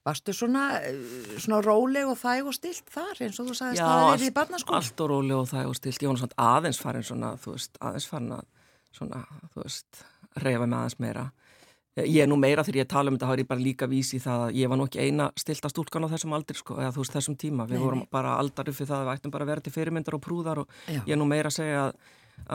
[0.05, 0.99] Varstu svona, eh,
[1.39, 4.31] svona róleg og þæg og stilt þar eins og þú sagðist Já, að það er
[4.31, 4.77] í barnaskóla?
[4.77, 6.03] Allt og róli og það og stilt.
[6.03, 8.45] Ég var samt aðeins farin svona, þú veist, aðeins farin að
[8.93, 10.05] svona, þú veist,
[10.43, 11.31] reyfa með aðeins meira.
[12.07, 14.19] Ég er nú meira þegar ég tala um þetta, þá er ég bara líka vísi
[14.19, 16.93] í það að ég var nú ekki eina stilta stúlkan á þessum aldri, sko, eða
[16.95, 17.67] þú veist, þessum tíma.
[17.69, 20.17] Við Nei, vorum bara aldari fyrir það að við ættum bara að vera til fyrirmyndar
[20.19, 21.01] og prúðar og Já.
[21.01, 21.99] ég er nú meira að segja að,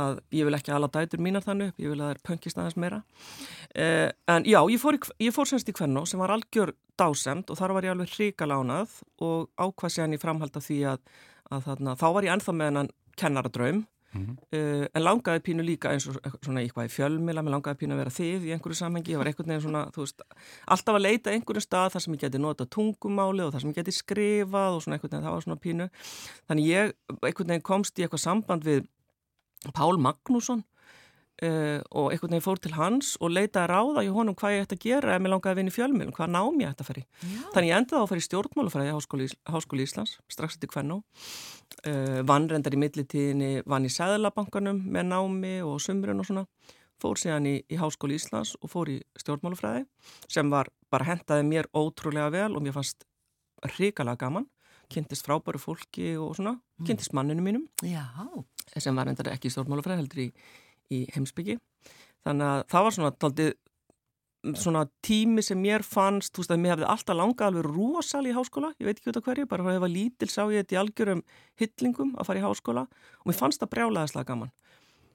[0.04, 2.60] að ég vil ekki ala dætur mínar þannig upp, ég vil að það er pöngist
[2.62, 3.02] aðeins meira.
[3.76, 7.50] Eh, en já, ég fór, í, ég fór semst í Kvennó sem var algjör dásemt
[7.50, 11.02] og þar var ég alveg hrikalánað og ákvað sér hann í framhald af því að,
[11.50, 12.94] að þarna, þá var ég ennþá með hennan
[14.14, 14.38] kennaradraum Mhm.
[14.54, 18.02] uh, en langaði pínu líka eins og svona eitthvað í fjölmila, mér langaði pínu að
[18.04, 20.22] vera þið í einhverju samhengi, ég var einhvern veginn svona veist,
[20.68, 23.76] alltaf að leita einhverju stað þar sem ég geti nota tungumáli og þar sem ég
[23.82, 25.90] geti skrifað og svona einhvern veginn, það var svona pínu.
[26.48, 28.88] Þannig ég einhvern veginn komst í eitthvað samband við
[29.74, 30.64] Pál Magnússon
[31.42, 34.78] uh, og einhvern veginn fór til hans og leitaði ráða í honum hvað ég ætti
[34.78, 37.02] að gera ef mér langaði að vinna í fjölmilum, hvað nám ég ætti að fara
[37.02, 37.08] í.
[37.56, 41.02] Þannig ég endaði á að fara í stjórnmálufræði Háskóli, Háskóli Íslands, strax eftir Kvennó.
[41.84, 46.46] Uh, vann reyndar í millitíðinni, vann í Sæðlabankanum með námi og sumrun og svona.
[47.02, 49.84] Fór síðan í, í Háskóli Íslands og fór í stjórnmálufræði
[50.32, 53.08] sem var bara hentaði mér ótrúlega vel og mér fannst
[53.74, 54.48] hrikalega gaman.
[54.94, 58.04] Kynntist frábæru fólki og svona, kynntist manninu mínum Já,
[58.78, 60.28] sem var reyndar ekki í stjórnmálufræði heldur í,
[60.94, 61.58] í heimsbyggi.
[62.24, 63.54] Þannig að það var svona taldið
[64.60, 68.34] svona tími sem mér fannst, þú veist að mér hefði alltaf langað alveg rosal í
[68.36, 70.76] háskóla, ég veit ekki út af hverju, bara þegar ég var lítil sá ég þetta
[70.76, 71.22] í algjörum
[71.62, 74.52] hyllingum að fara í háskóla og mér fannst það brjálaðislega gaman.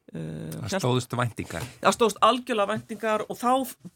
[0.09, 1.65] Uh, Það stóðust væntingar.
[1.83, 3.51] það stóðst algjörlega vendingar og þá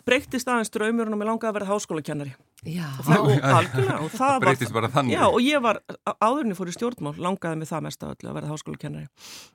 [0.04, 2.34] breyktist aðeins draumurinn og mér langaði að vera háskólakennari.
[2.66, 2.86] Já.
[2.98, 5.14] Og það, og, algjörlega, og það var Breytist bara þannig.
[5.16, 5.80] Já, og ég var,
[6.12, 9.08] áðurinn ég fór í stjórnmál, langaði mig það mest af öllu að verða háskólakennari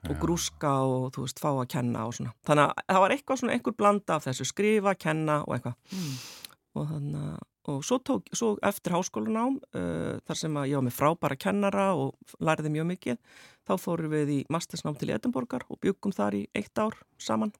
[0.08, 2.34] og grúska og þú veist, fá að kenna og svona.
[2.48, 5.78] Þannig að það var eitthvað svona, einhver blanda af þessu, skrifa, kenna og eitthvað.
[5.94, 6.18] Mm.
[6.78, 10.86] Og þannig að, og svo tók, svo eftir háskólanám, uh, þar sem að ég var
[10.88, 13.18] með frábæra kennara og læriði mjög mikið,
[13.68, 17.52] þá fórum við í mastersnám til Edinborgar og byggum þar í eitt ár saman.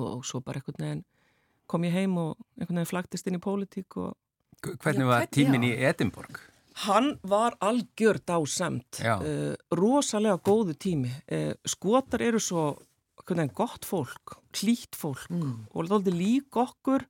[0.00, 1.06] Og svo bara einhvern veginn
[1.70, 4.16] kom ég heim og einhvern veginn flagtist inn í pólitík og
[4.60, 6.38] Hvernig var hvernig, tímin í Edinborg?
[6.86, 9.16] Hann var algjör dásemt, Já.
[9.20, 11.10] uh, rosalega góðu tími.
[11.30, 12.70] Uh, skotar eru svo
[13.26, 15.66] hvernig, gott fólk, hlýtt fólk Mm.
[15.74, 17.04] og þóldi lík okkur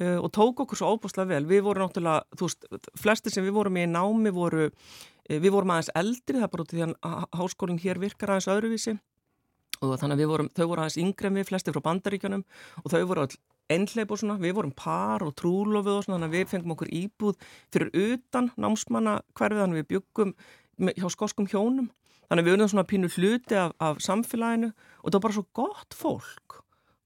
[0.00, 1.44] uh, og tók okkur svo óbúslega vel.
[1.46, 2.66] Við vorum náttúrulega, þú veist,
[3.02, 4.70] flesti sem við vorum í námi voru,
[5.30, 8.30] við vorum aðeins eldri, það er bara út í því að há- háskólinn hér virkar
[8.34, 8.98] aðeins öðruvísi
[9.80, 12.42] og þannig að við vorum, þau voru aðeins yngri en við, flesti frá bandaríkjunum
[12.84, 13.36] og þau voru all
[13.70, 16.92] einhleip og svona, við vorum par og trúlofið og svona, þannig að við fengum okkur
[17.00, 17.38] íbúð
[17.72, 20.34] fyrir utan námsmanna hverfið, þannig að við byggum
[20.96, 21.90] hjá skoskum hjónum,
[22.28, 25.46] þannig að við erum svona pínu hluti af, af samfélaginu og það var bara svo
[25.60, 26.58] gott fólk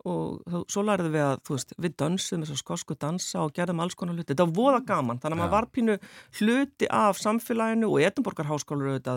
[0.04, 3.54] og þá, svo lærðum við að, þú veist, við dansum þess að skosku dansa og
[3.56, 5.44] gerðum alls konar hluti, þetta var voða gaman, þannig að Já.
[5.44, 5.94] maður var pínu
[6.40, 9.14] hluti af samfélaginu og Edinborgar háskólar eru þetta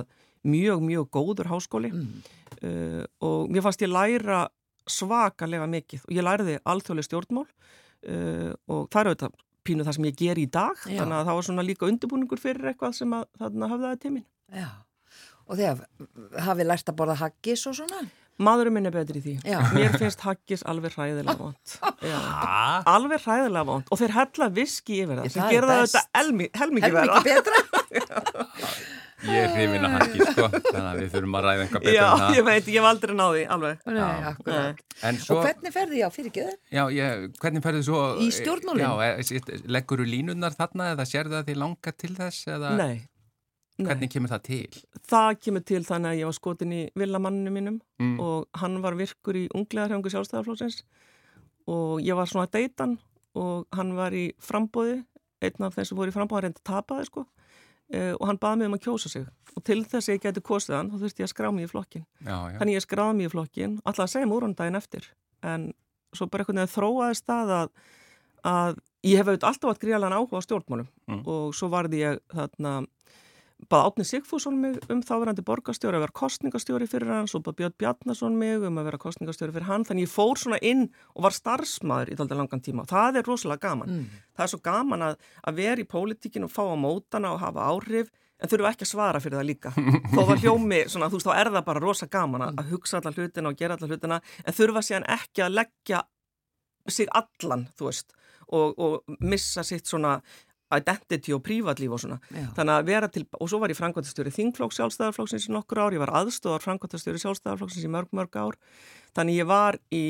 [0.48, 2.22] mjög, mjög góður háskóli Mm.
[2.64, 4.46] uh, og mér fannst ég læra
[4.92, 10.06] svakalega mikið og ég læriði alþjóðlega stjórnmál uh, og það er auðvitað pínu það sem
[10.08, 11.00] ég ger í dag Já.
[11.02, 14.26] þannig að það var svona líka undirbúningur fyrir eitthvað sem að þarna hafðaði tímin.
[14.56, 14.70] Já.
[15.48, 18.06] Og þegar hafið lært að borða haggis og svona?
[18.38, 19.34] Maðurinn minn er betri í því.
[19.50, 19.58] Já.
[19.74, 21.78] Mér finnst haggis alveg hræðilega vond.
[22.96, 25.98] Alveg hræðilega vond og þeir hella viski yfir það Ég, það það best.
[25.98, 27.24] þetta helmi, helmingi Helmingi verða.
[27.26, 28.48] betra?
[29.26, 30.48] ég er hrifin að haski, sko.
[30.54, 32.36] Þannig að við þurfum að ræða eitthvað betur Já, en það.
[32.38, 33.80] ég veit, ég hef aldrei náði, alveg.
[33.88, 34.08] Nei, Já.
[34.32, 34.82] akkurat.
[35.10, 36.54] En svo, Og hvernig ferði ég á fyrirgeðu?
[36.78, 38.02] já, ég, hvernig ferðu svo...
[38.22, 38.86] Í stjórnmálin?
[38.86, 42.98] Já, leggur þú línunnar þarna eða sérðu það því langa til þess eða Nei.
[43.78, 43.88] Nei.
[43.92, 44.84] hvernig kemur það til?
[45.10, 48.20] Það kemur til þannig að ég var skotin í villamanninu mínum Mm.
[48.22, 50.84] og hann var virkur í unglegarhjöngu sjálfstæðarflótsins
[51.68, 53.00] og ég var svona að deyta hann
[53.38, 55.00] og hann var í frambóði,
[55.42, 57.37] einn af þeim sem voru í frambóði reyndi að tapa þið sko eh,
[58.20, 59.26] og hann baði mig um að kjósa sig
[59.58, 61.70] og til þess að ég geti kosið hann þá þurfti ég að skrá mig í
[61.72, 62.04] flokkin.
[62.22, 62.58] Já, já.
[62.60, 65.08] Þannig ég skráði mig í flokkin, alltaf að segja múr hann daginn eftir
[65.48, 65.70] en
[66.14, 67.72] svo bara einhvern veginn þróaðist það að,
[68.52, 71.22] að ég hef auðvitað alltaf átt gríðalega áhuga á stjórnmálum Mm.
[71.24, 72.72] og svo varði ég þarna
[73.72, 77.76] bað Átni Sigfússon mig um þáverandi borgarstjóri að vera kostningastjóri fyrir hann, svo bað Björn
[77.82, 81.36] Bjarnason mig um að vera kostningastjóri fyrir hann, þannig ég fór svona inn og var
[81.36, 83.94] starfsmaður í daldi langan tíma og það er rosalega gaman.
[83.94, 84.22] Mm.
[84.38, 87.68] Það er svo gaman að, að vera í pólitíkinu og fá á mótana og hafa
[87.72, 89.74] áhrif en þurfa ekki að svara fyrir það líka.
[90.16, 93.16] Þó það hljómi, svona, þú veist, þá er það bara rosa gaman að hugsa alla
[93.16, 96.04] hlutina og gera alla hlutina en þurfa síðan ekki að leggja
[96.88, 98.14] sig allan, þú veist,
[98.56, 100.18] og, og missa sitt svona
[100.76, 102.18] identity og prívatlíf og svona.
[102.32, 102.48] Já.
[102.58, 106.04] Þannig að vera til, og svo var ég frangvæntastöri Þingflokk sjálfstæðarflokksins í nokkur ár, ég
[106.04, 108.58] var aðstóðar frangvæntastöri sjálfstæðarflokksins í mörg, mörg ár.
[109.16, 110.04] Þannig ég var í,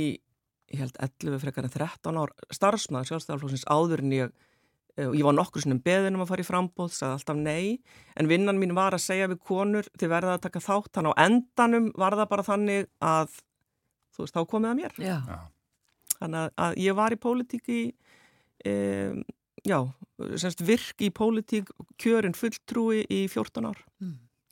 [0.73, 4.33] ég held 11 frekar en 13 ár starfsmaður sjálfstæðarflokksins áður en ég,
[4.97, 7.77] eh, og ég var nokkur svona beðin um að fara í frambóð, sagði alltaf nei,
[8.17, 11.21] en vinnan mín var að segja við konur, þið verða að taka þátt, þannig á
[11.27, 13.39] endanum var það bara þannig að,
[14.17, 14.99] þú veist, þá komið að mér.
[15.05, 15.17] Já.
[16.17, 17.81] Þannig að, ég var í pólitík í,
[18.65, 19.21] um,
[19.65, 19.79] já,
[20.37, 21.69] semst virk í pólitík,
[22.01, 23.83] kjörin fulltrúi í 14 ár.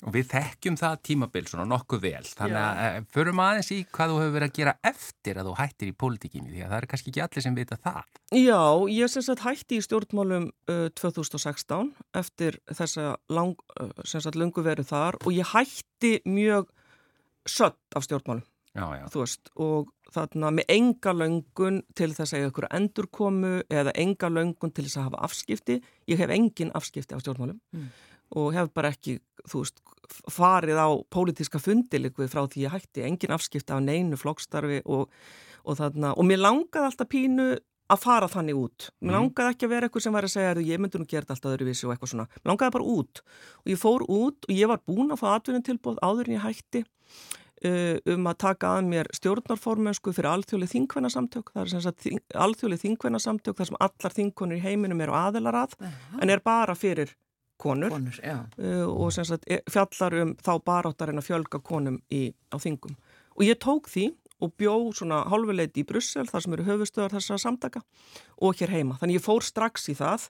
[0.05, 2.25] Og við þekkjum það tímabil svona nokkuð vel.
[2.27, 2.65] Þannig Já.
[2.67, 5.89] að uh, förum aðeins í hvað þú hefur verið að gera eftir að þú hættir
[5.89, 8.01] í pólitíkinni því að það er kannski ekki allir sem vita það.
[8.35, 8.59] Já,
[8.91, 11.89] ég sem sagt hætti í stjórnmálum uh, 2016
[12.21, 16.69] eftir þessa lang, uh, sem sagt lungu veru þar og ég hætti mjög
[17.47, 19.05] sött af stjórnmálum, Já, já.
[19.15, 24.29] þú veist, og þarna með enga löngun til þess að eiga ykkur endurkomu eða enga
[24.29, 25.81] löngun til þess að hafa afskipti.
[26.07, 27.89] Ég hef engin afskipti af stjórnmálum Mm.
[28.35, 29.81] og hef bara ekki, þú veist,
[30.31, 35.09] farið á pólitíska fundilikvið frá því ég hætti, engin afskipti af neinu flokkstarfi og,
[35.65, 37.57] og þarna, og mér langaði alltaf pínu
[37.89, 38.89] að fara þannig út.
[39.01, 39.13] Mér Mhm.
[39.13, 41.51] langaði ekki að vera eitthvað sem var að segja að ég myndi nú gera alltaf
[41.53, 42.27] öðruvísi og eitthvað svona.
[42.43, 43.21] Mér langaði bara út
[43.61, 46.85] og ég fór út og ég var búin að fá atvinnutilbóð áður en ég hætti
[48.15, 51.51] um að taka að mér stjórnarformönsku fyrir alþjóðlega þingvennasamtök.
[51.53, 55.61] Það er sem sagt þing, alþjóðlega þingvennasamtök þar sem allar þingkonur í heiminum eru aðilar
[55.65, 55.77] að
[56.21, 57.15] en er bara fyrir
[57.61, 62.27] konur Konur, uh, og sem sagt e- fjallar um þá baráttarinn að fjölga konum í,
[62.51, 62.97] á þingum.
[63.35, 64.09] Og ég tók því
[64.43, 67.81] og bjó svona hálfuleiti í Brussel þar sem eru höfustöðar þessara samtaka
[68.43, 68.97] og hér heima.
[68.99, 70.27] Þannig ég fór strax í það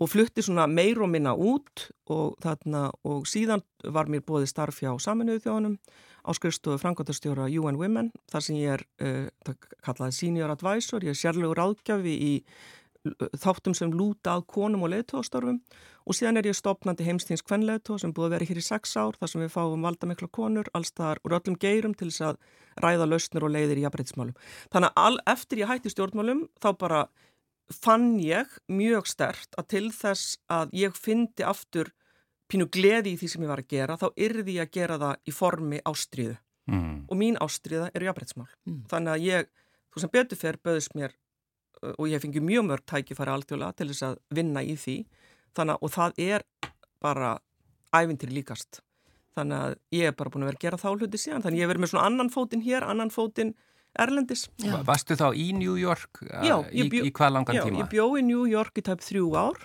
[0.00, 4.80] og flutti svona meir og minna út og, þarna, og síðan var mér bóði starf
[4.80, 5.76] hjá saminuðu þjóðunum
[6.24, 11.20] á skrifstofu frangotastjóra UN Women þar sem ég er uh, kallaði senior advisor, ég er
[11.20, 15.60] sérlegur ráðgjafi í uh, þáttum sem lúta að konum og leiðtóðastörfum
[16.08, 19.18] og síðan er ég stopnandi heimstýns kvenleiðtó sem búið að vera hér í sex ár
[19.20, 22.40] þar sem við fáum valda mikla konur allstaðar úr öllum geirum til þess að
[22.80, 24.36] ræða lausnir og leiðir í jafnbreytismálum.
[24.72, 27.02] Þannig að all, eftir ég hætti stjórnmálum þá bara
[27.70, 31.92] fann ég mjög stert að til þess að ég fyndi aftur
[32.50, 35.16] pínu gleði í því sem ég var að gera þá yrði ég að gera það
[35.30, 36.36] í formi ástriðu
[36.70, 37.06] Mm.
[37.10, 38.46] og mín ástriða eru jafnbreytismál.
[38.68, 38.82] Mm.
[38.86, 39.46] Þannig að ég,
[39.90, 41.14] þú sem betur fer, böðist mér
[41.96, 44.94] og ég fengi mjög mörg tækifæri alþjóðlega til þess að vinna í því
[45.56, 46.44] þannig að, og það er
[47.02, 47.30] bara
[47.96, 48.82] ævintir líkast.
[49.34, 51.42] Þannig að ég er bara búin að vera að gera þá hluti síðan.
[51.42, 53.54] Þannig að ég verið með svona annan fótinn hér, annan fótinn
[53.98, 54.46] erlendis.
[54.62, 54.72] Já.
[54.76, 57.82] Va- Varstu þá í New York uh, Já, í, bjó- í hvað langan Já, tíma?
[57.84, 59.58] ég bjó í New York í tæp þrjú ár,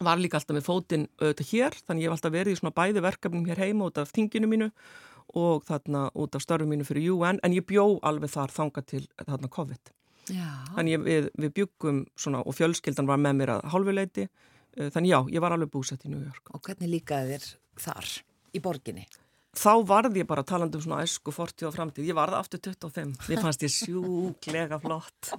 [0.00, 3.02] var líka alltaf með fótinn auðvitað hér, þannig ég hef alltaf verið í svona bæði
[3.04, 4.70] verkefnum hér heima út af þinginu mínu
[5.34, 9.04] og þarna út af störfum mínu fyrir UN, en ég bjó alveg þar þanga til
[9.22, 9.92] þarna COVID.
[10.34, 10.48] Já.
[10.74, 14.26] Þannig ég, við, við byggum svona og fjölskyldan var með mér að hálfuleiti,
[14.94, 16.48] þannig já, ég var alveg búsett í New York.
[16.56, 17.48] Og hvernig líkaði þér
[17.86, 18.10] þar
[18.54, 19.06] í borginni?
[19.54, 23.12] Þá varði ég bara talandi um svona æsku, fortíð og framtíð, ég varði aftur 25,
[23.30, 25.30] mér fannst ég sjúklega flott.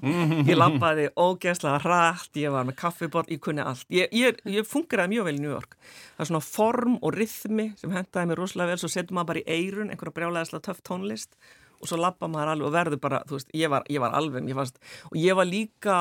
[0.47, 3.84] Ég lappaði ógeðslega hrætt, ég var með kaffibord, ég kunni allt.
[3.93, 5.75] Ég, ég, ég fungeraði mjög vel í New York.
[6.15, 9.43] Það er svona form og rithmi sem hendaði mér rosalega vel, svo setur maður bara
[9.43, 11.36] í eirun einhverja brjálæðislega töff tónlist
[11.82, 14.47] og svo lappa maður alveg og verður bara, þú veist, ég var, ég var alveg,
[14.49, 14.80] ég fannst,
[15.12, 15.97] og ég var líka,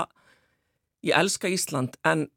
[1.04, 2.28] ég elska Ísland, en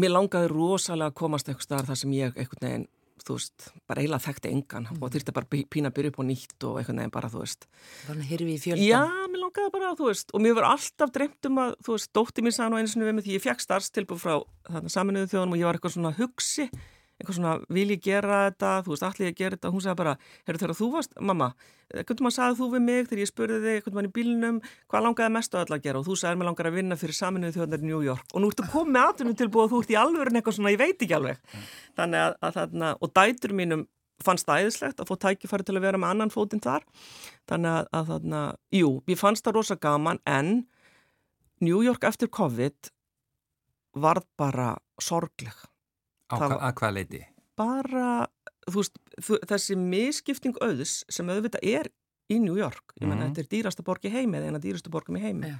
[0.00, 2.86] mér langaði rosalega að komast eitthvað þar sem ég einhvern veginn,
[3.24, 6.66] þú veist, bara eiginlega þekkti engan og þurfti bara pína að byrja upp á nýtt
[6.68, 7.66] og einhvern veginn bara, þú veist,
[8.04, 8.84] Þannig hirfi í fjöldan.
[8.84, 9.00] Já,
[9.32, 12.44] mér langaði bara, þú veist, og mér var alltaf dreymt um að, þú veist, dótti
[12.44, 14.34] mér sagði nú einu sinni við mig því ég fekk starfstilbúð frá
[14.68, 16.68] þarna saminuðu þjóðunum og ég var eitthvað svona hugsi,
[17.14, 19.98] eitthvað svona, vil ég gera þetta, þú veist, allir ég að gera þetta, hún sagði
[20.00, 20.14] bara,
[20.48, 21.48] heyrðu þegar þú varst, mamma,
[21.94, 24.58] hvernig maður sagði þú við mig þegar ég spurði þig, hvernig maður í bílnum,
[24.90, 26.00] hvað langaði mest á öll að gera?
[26.00, 28.24] Og þú sagði mér langar að vinna fyrir saminuðu þjóðunar í New York.
[28.34, 31.04] Og nú ertu komið atvinnum tilbúið og þú ert í alvörun eitthvað svona, ég veit
[31.06, 31.38] ekki alveg.
[32.00, 33.86] Þannig að, að þarna, og dætur mínum
[34.24, 36.82] fannst það æðislegt að fá tækifæri til að vera með annan fótinn þar.
[37.50, 38.42] Þannig að, að þarna,
[38.74, 40.52] jú, ég fannst það rosa gaman en
[41.62, 42.90] New York eftir COVID
[44.02, 47.24] varð bara sorgleg Á, það hva, var- að hvað leiti?
[47.56, 48.26] bara,
[48.66, 48.96] þú veist,
[49.46, 51.88] þessi misskipting auðs sem auðvitað er
[52.32, 53.34] í New York, ég menna Mhm.
[53.34, 55.58] þetta er dýrasta borg í heimi eða eina dýrastu borgum í heimi Já.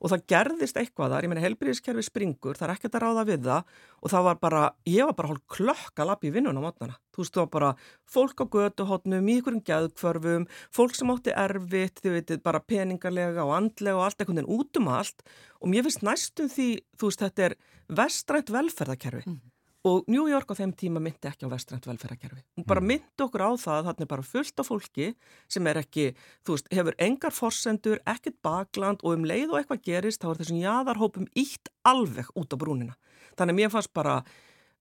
[0.00, 3.42] og það gerðist eitthvað þar, ég menna helbriðiskerfi springur, það er ekkert að ráða við
[3.44, 3.64] það
[4.02, 6.96] og það var bara, ég var bara hálf klökk að lappa í vinnun á mótnana,
[7.14, 7.76] þú veist, það var bara
[8.08, 13.54] fólk á götuhotnum, í ykkurum gæðkvörfum, fólk sem átti erfitt, þið veitir, bara peningarlega og
[13.60, 15.22] andlega og allt einhvern veginn út um allt
[15.62, 17.54] og mér finnst næstum því, þú veist, þetta er
[17.92, 19.40] vestrænt velferðarkerfi Mm.
[19.86, 22.42] Og New York á þeim tíma myndi ekki á vestrænt velferðarkerfi.
[22.58, 25.12] Hún bara myndi okkur á það að þarna er bara fullt af fólki
[25.52, 26.08] sem er ekki,
[26.46, 30.42] þú veist, hefur engar forsendur, ekkert bakland og um leið og eitthvað gerist þá er
[30.42, 32.98] þessum jáðarhópum ítt alveg út á brúnina.
[33.38, 34.20] Þannig mér fannst bara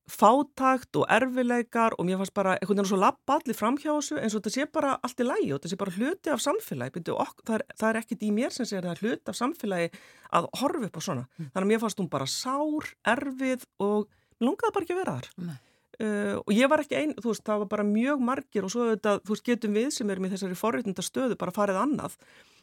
[0.06, 4.20] fátakt og erfileikar og mér fannst bara einhvern veginn svo lappa allir fram hjá þessu
[4.20, 6.94] eins og þetta sé bara allt í lægi og þetta sé bara hluti af samfélagi
[6.94, 9.34] Byrju, ok, það, er, það er ekkit í mér sem sé að það er hluti
[9.34, 9.90] af samfélagi
[10.38, 11.50] að horfa upp á svona mm.
[11.56, 14.06] þannig að mér fannst hún bara sár, erfið og
[14.40, 17.46] mér lungaði bara ekki að vera þar uh, og ég var ekki einn, þú veist,
[17.48, 20.34] það var bara mjög margir og svo þetta, þú veist, getum við sem erum í
[20.34, 22.18] þessari forréttinda stöðu bara farið annað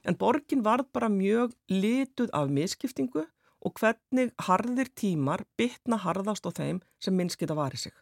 [0.08, 3.26] en borgin var bara mjög lituð af miskiptingu
[3.62, 7.94] og hvernig harðir tímar bytna harðast á þeim sem minnst geta varið sig.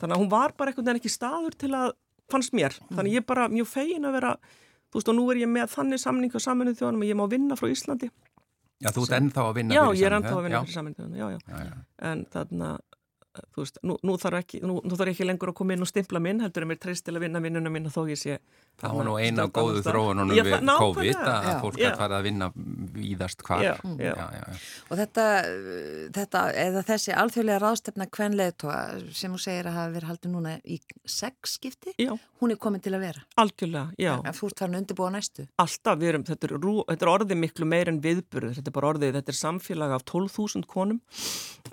[0.00, 1.92] Þannig að hún var bara einhvern veginn ekki staður til að
[2.32, 2.74] fannst mér.
[2.90, 4.32] Þannig ég er bara mjög fegin að vera,
[4.90, 7.24] þú veist og nú er ég með þannig samning á saminuð þjóðanum og ég má
[7.30, 8.10] vinna frá Íslandi.
[8.84, 9.94] Já, þú ert ennþá að vinna já, fyrir þjóðanum.
[9.94, 11.76] Já, ég er ennþá að vinna fyrir þjóðanum, já, já.
[12.10, 12.82] En þannig að
[13.54, 15.90] þú veist, nú, nú þarf ekki nú, nú þarf ekki lengur að koma inn og
[15.90, 18.38] stimpla minn heldur en mér treyst til að vinna vinnuna mín og þó ég sé
[18.74, 22.48] Það var nú eina góðu þróunum við COVID að já, fólk að fara að vinna
[22.94, 23.62] víðast hvar.
[23.62, 24.14] Já, já.
[24.88, 25.26] Og þetta,
[26.16, 28.80] þetta eða þessi alþjóðlega ráðstefna kvenleðtóa
[29.14, 32.96] sem þú segir að hafa verið haldið núna í sex skipti, hún er komin til
[32.98, 33.22] að vera.
[33.44, 34.12] Algjörlega, já.
[34.40, 35.46] Þú ert farin undirbúa næstu.
[35.62, 36.56] Alltaf, við erum, þetta er,
[36.90, 40.08] þetta er orðið miklu meir en viðburður, þetta er bara orðið, þetta er samfélag af
[40.10, 40.98] 12.000 konum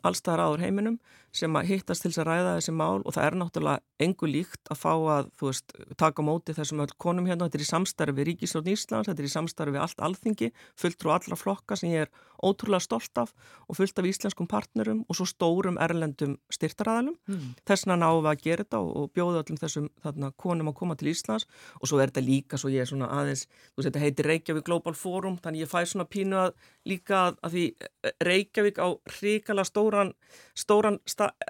[0.05, 1.01] allstaðar áður heiminum
[1.35, 4.71] sem að hittast til þess að ræða þessi mál og það er náttúrulega engu líkt
[4.73, 8.27] að fá að, veist, taka móti þessum öll konum hérna, þetta er í samstarfi við
[8.31, 12.11] Ríkisróðn Íslands, þetta er í samstarfi allt alþingi, fullt frá allra flokka sem ég er
[12.43, 13.33] ótrúlega stolt af
[13.67, 17.17] og fullt af íslenskum partnerum og svo stórum erlendum styrtaræðalum.
[17.29, 17.53] Mm.
[17.67, 20.97] Þessna náum við að gera þetta og, og bjóða öllum þessum þarna, konum að koma
[20.99, 21.47] til Íslands
[21.79, 24.67] og svo er þetta líka svo ég er svona aðeins, þú veist, þetta heitir Reykjavík
[24.67, 26.53] Global Forum, þannig ég fæ svona pínu að
[26.87, 30.13] líka að, að því eh, Reykjavík á hrikala stóran,
[30.57, 30.99] stóran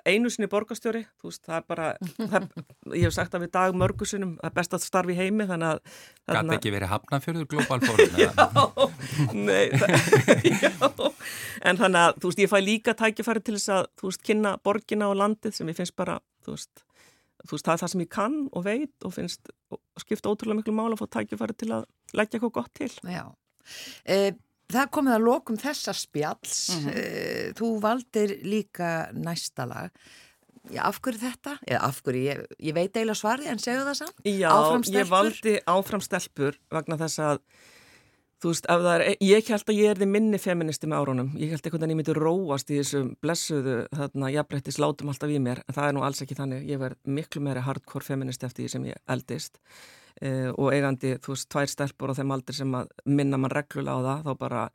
[0.05, 2.47] einu sinni borgastjóri, þú veist, það er bara, það,
[2.99, 6.01] ég hef sagt að við dag mörgusunum, það er best að starfi heimi, þannig að...
[6.31, 8.17] Gæti ekki verið hafnafjörður global forum?
[8.23, 8.31] já,
[9.35, 9.95] nei, það,
[10.63, 10.71] já,
[11.67, 14.55] en þannig að, þú veist, ég fæ líka tækifæri til þess að, þú veist, kynna
[14.63, 16.85] borgina og landið sem ég finnst bara, þú veist,
[17.45, 20.61] þú veist, það er það sem ég kann og veit og finnst, og skipta ótrúlega
[20.61, 22.93] miklu mál að fá tækifæri til að leggja eitthvað gott til.
[23.05, 23.25] Já,
[24.05, 24.39] eða
[24.71, 26.57] Það komið að lokum þessa spjalls.
[26.71, 27.55] Mm -hmm.
[27.59, 29.91] Þú valdir líka næsta lag.
[30.69, 31.57] Já, af hverju þetta?
[31.67, 34.19] Eða af hverju, ég, ég veit eiginlega svarði en segju það samt.
[34.23, 34.51] Já,
[34.93, 37.39] ég valdi áframstelpur vegna þess að,
[38.41, 41.31] þú veist, er, ég held að ég er þið minni feministi með árunum.
[41.37, 45.39] Ég held eitthvað að ég myndi róast í þessum blessuðu, þarna, jafnbrettis látum alltaf í
[45.43, 45.63] mér.
[45.67, 46.63] En það er nú alls ekki þannig.
[46.69, 51.35] Ég verð miklu meira hardcore feministi eftir því sem ég eldist uh, og eigandi, þú
[51.35, 54.65] veist, tvær stelpur á þeim aldrei sem að minna mann reglulega á það, þá bara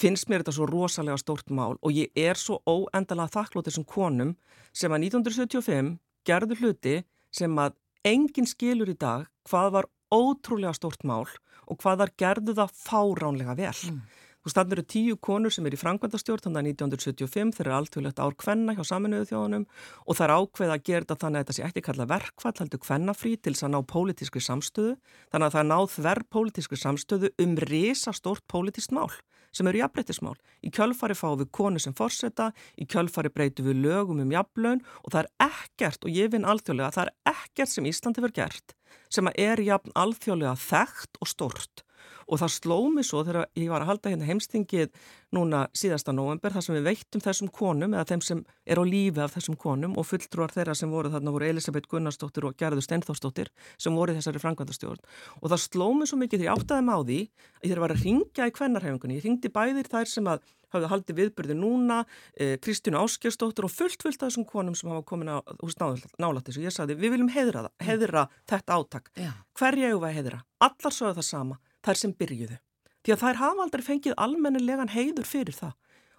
[0.00, 4.34] finnst mér þetta svo rosalega stórt mál og ég er svo óendalega þakklótið sem konum
[4.72, 6.94] sem að 1975 gerður hluti
[7.34, 11.26] sem að enginn skilur í dag hvað var ótrúlega stórt mál
[11.64, 13.78] og hvað þar gerðu það fáránlega vel.
[13.90, 14.04] Mm.
[14.44, 17.76] Þú veist, þannig eru tíu konur sem er í frangvandastjórn þannig að 1975 þeir eru
[17.78, 19.64] alltfjörlegt ár kvenna hjá saminuðu þjóðunum
[20.04, 22.82] og það er ákveð að gera þetta þannig að þetta sé ekki kalla verkfall, heldur
[22.84, 24.92] kvennafrí til þess að ná pólitískri samstöðu,
[25.32, 29.08] þannig að það er náð þverr pólitískri samstöðu um resa stórt pólitískt mál
[29.54, 30.36] sem eru jafnbreytismál.
[30.66, 35.14] Í kjölfari fáum við konu sem forsetta, í kjölfari breytum við lögum um jafnlaun og
[35.14, 38.74] það er ekkert, og ég finn alþjóðlega, það er ekkert sem Íslandi verður gert
[39.12, 41.84] sem er jafn alþjóðlega þekkt og stort
[42.24, 44.92] og það sló mig svo þegar ég var að halda hérna heimstingið
[45.34, 49.22] núna síðasta november þar sem við veittum þessum konum eða þeim sem er á lífi
[49.24, 53.52] af þessum konum og fulltrúar þeirra sem voru þarna voru Elisabeth Gunnarsdóttir og Gerður Steinþórsdóttir
[53.76, 55.02] sem voru þessari frangvandastjórn
[55.40, 57.20] og það sló mig svo mikið þegar ég áttaði mig á því
[57.60, 61.18] að ég var að ringja í kvennarhefingunni, ég ringdi bæðir þær sem að hafði haldið
[61.20, 62.00] viðbyrði núna,
[62.36, 66.58] eh, Kristínu Áskjörsdóttir og fullt fullt af þessum konum sem hafa komin á hús nálættis
[66.58, 69.10] og ég sagði við viljum heðra, það, heðra þetta átak.
[69.54, 70.42] Hverja ég var að heðra?
[70.60, 72.58] Allar sögðu það sama þær sem byrjuðu.
[73.04, 75.74] Því að þær hafa aldrei fengið almennilegan heiður fyrir það.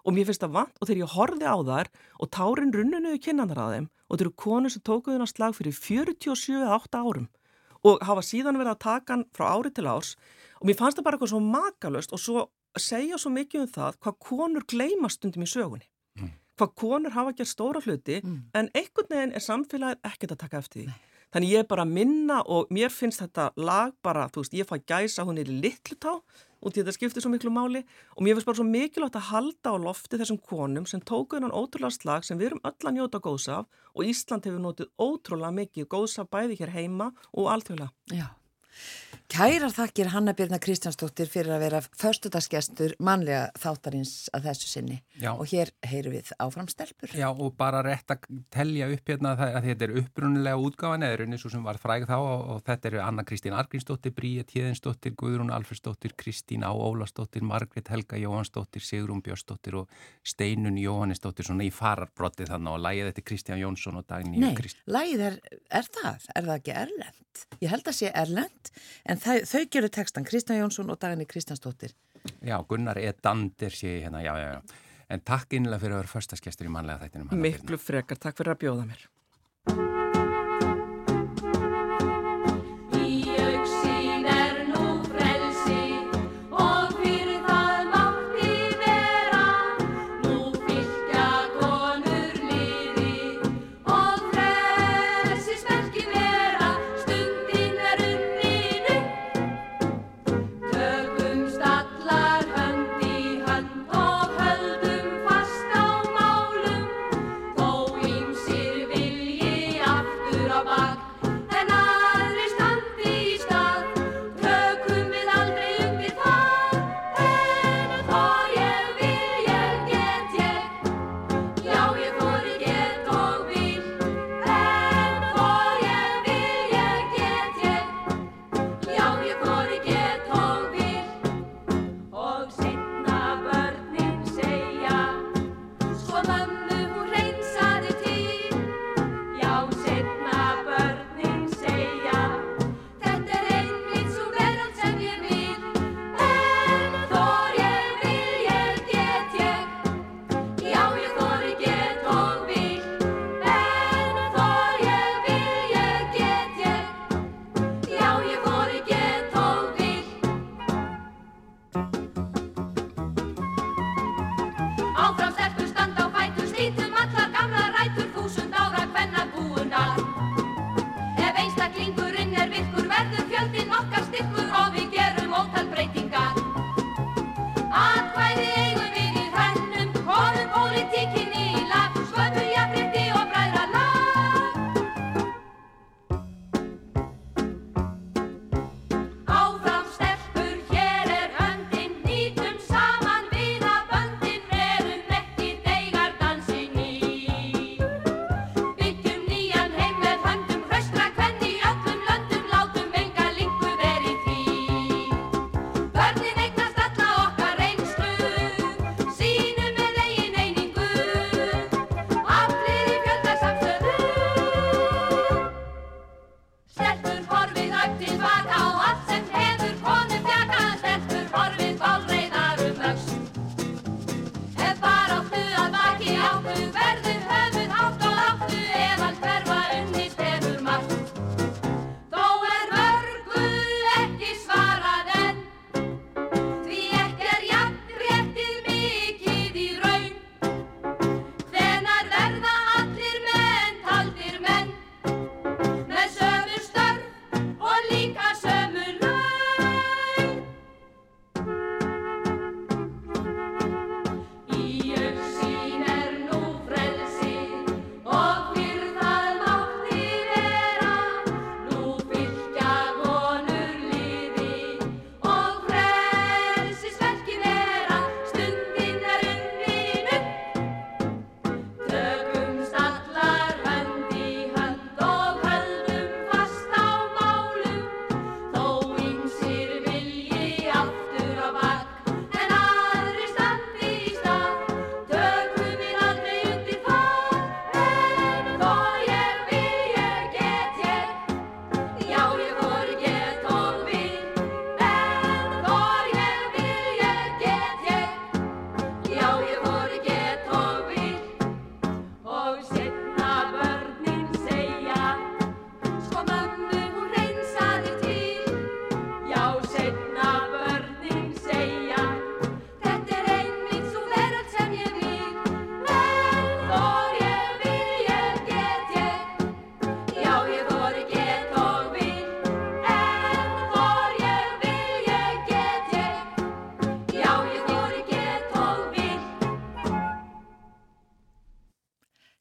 [0.05, 1.87] Og mér finnst það vant og þegar ég horfi á þær
[2.21, 7.01] og tárin runnunuðu kynnanar að þeim og þeir eru konur sem tókuðuna slag fyrir 47-8
[7.01, 7.25] árum
[7.85, 10.13] og hafa síðan verið að taka hann frá ári til árs
[10.59, 12.45] og mér fannst það bara eitthvað svo makalöst og svo
[12.81, 15.87] segja svo mikið um það hvað konur gleima stundum í sögunni.
[16.19, 16.31] Mm.
[16.59, 18.39] Hvað konur hafa gert stóra hluti mm.
[18.55, 20.87] en einhvern veginn er samfélagið ekkert að taka eftir því.
[20.93, 21.11] Nei.
[21.35, 24.67] Þannig ég er bara að minna og mér finnst þetta lag bara, þú veist, ég
[24.69, 27.81] fæ gæsa hún er í litlutá og því þetta skiptir svo miklu máli
[28.15, 31.51] og mér finnst bara svo mikilvægt að halda á lofti þessum konum sem tóku hennan
[31.51, 35.89] ótrúlega slag sem við erum öll að njóta góðsaf og Ísland hefur notið ótrúlega mikið
[35.91, 37.91] góðsaf bæði hér heima og alltfjöla.
[38.15, 38.29] Já.
[39.25, 45.31] Kærar þakkir Hanna Birna Kristjánsdóttir fyrir að vera förstudagsgestur mannlega þáttarins að þessu sinni Já.
[45.33, 47.09] og hér heyru við áfram stelpur.
[47.17, 51.45] Já og bara rétt að telja upp hérna að þetta er upprunnilega útgáfan eða eins
[51.49, 55.53] og sem var fræg þá og, og þetta eru Anna Kristín Argrínsdóttir, Bríja Tíðinsdóttir, Guðrún
[55.55, 59.89] Alfersdóttir, Kristín Á Ólastóttir, Margret Helga Jóhansdóttir, Sigrún Björnsdóttir og
[60.21, 64.85] Steinun Jóhannesdóttir svona í fararbrotti þannig og lægið þetta Kristján Jónsson og Dagný Nei, Krist...
[64.85, 65.41] lægið er,
[65.81, 66.63] er það, er það
[69.15, 71.95] en það, þau gerur textan Kristján Jónsson og Dagni Kristjánsdóttir.
[72.43, 73.13] Já, Gunnar E.
[73.23, 74.85] Dander sé hérna, já, já, já.
[75.09, 77.35] En takk innlega fyrir að vera förstaskestur í mannlega þættinum.
[77.37, 79.03] Miklu frekar, takk fyrir að bjóða mér.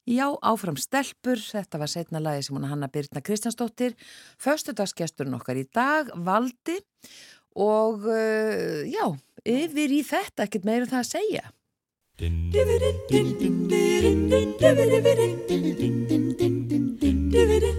[0.05, 3.95] Já, áfram stelpur, þetta var setna lagi sem hún Hanna Birna Kristjánsdóttir,
[4.37, 6.77] föstudagsgesturinn okkar í dag, Valdi
[7.57, 9.05] og uh, já,
[9.41, 11.49] yfir í þetta, ekkert meira um það að segja.
[17.65, 17.74] Já,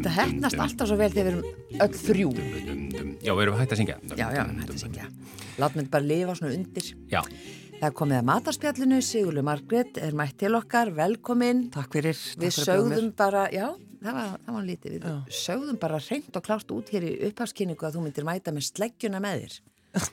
[0.00, 2.30] þetta hefnast alltaf svo vel þegar við erum öll þrjú.
[3.20, 3.96] Já, við erum hægt að syngja.
[4.16, 5.08] Já, já, hægt að syngja.
[5.60, 6.92] Látum við bara lifa svona undir.
[7.12, 7.20] Já,
[7.80, 11.62] Það er komið að matarspjallinu, Sigurlu Margrét er mætt til okkar, velkomin.
[11.72, 12.18] Takk fyrir.
[12.42, 13.70] Við sögðum bara, já,
[14.02, 17.88] það var, það var lítið, við sögðum bara reynd og klárt út hér í upphafskynningu
[17.88, 19.56] að þú myndir mæta með sleggjuna með þér.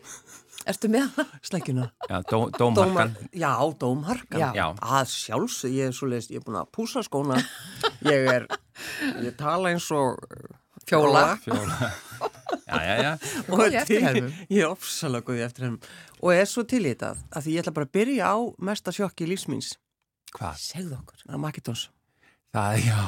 [0.67, 1.33] Ertu með það?
[1.47, 1.87] Sleggjuna.
[2.09, 3.15] já, dó, dómharkan.
[3.31, 4.39] Já, dómharkan.
[4.41, 4.47] Já.
[4.57, 4.65] Já.
[4.83, 7.39] Að sjálfs, ég er svo leist, ég er búin að púsa skóna.
[8.07, 8.47] Ég er,
[9.23, 10.19] ég tala eins og
[10.87, 11.37] Fjóla.
[11.43, 11.91] Fjóla.
[12.67, 13.11] Já, já, já.
[13.51, 14.31] Og í er til, eftirhermum.
[14.55, 15.89] ég er ofsalega góð í eftirhermum.
[16.21, 18.37] Og er svo til í þetta, að því ég ætla bara að byrja á
[18.69, 19.73] mesta sjokki lífsmýns.
[20.37, 20.61] Hvað?
[20.63, 21.19] Segðu okkur.
[21.25, 21.83] Það er Makitons.
[22.55, 23.01] Það, já.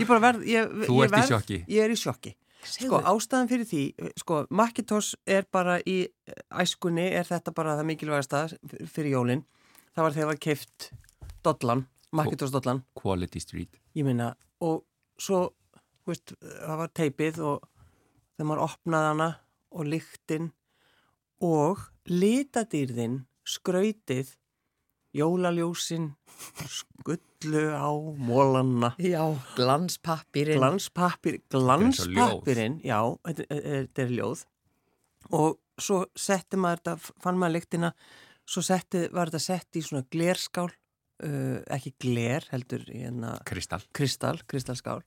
[0.00, 1.58] Ég bara verð, ég, Þú ég ert í verð, sjokki.
[1.76, 2.32] Ég er í sjokki.
[2.66, 3.82] Sko, ástæðan fyrir því,
[4.20, 5.98] sko, Macintosh er bara í
[6.50, 8.42] æskunni, er þetta bara það mikilvægasta
[8.92, 9.44] fyrir jólinn.
[9.96, 10.88] Það var þegar var keift
[11.46, 11.86] dollan,
[12.16, 13.80] Macintosh dollan, Quality Street.
[13.96, 14.84] ég minna, og
[15.18, 15.54] svo,
[16.06, 17.68] veist, það var teipið og
[18.36, 19.30] þegar maður opnaði hana
[19.76, 20.50] og lyktinn
[21.44, 24.34] og litadýrðin, skrautið,
[25.16, 26.10] jólaljósin,
[26.68, 27.88] skullu á
[28.20, 29.22] mólanna Já,
[29.56, 30.60] glanspappirinn.
[30.60, 34.44] glanspappir, glanspappirinn já, þetta er, þetta er ljóð
[35.36, 37.92] og svo setti maður þetta, fann maður lyktina
[38.46, 43.84] svo setti, var þetta sett í svona glerskál uh, ekki gler heldur hérna Kristall.
[43.96, 45.00] kristall, kristallskál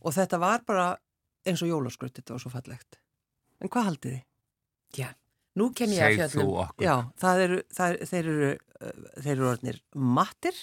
[0.00, 0.88] og þetta var bara
[1.46, 3.00] eins og jólaskraut þetta var svo fallegt
[3.60, 4.26] en hvað haldið þið?
[5.02, 5.10] Já,
[5.56, 6.58] nú kem ég að Segð þú fjöllum.
[6.66, 6.84] okkur.
[6.86, 8.92] Já, það eru, það, er- þeir eru uh,
[9.24, 10.60] þeir eru orðnir mattir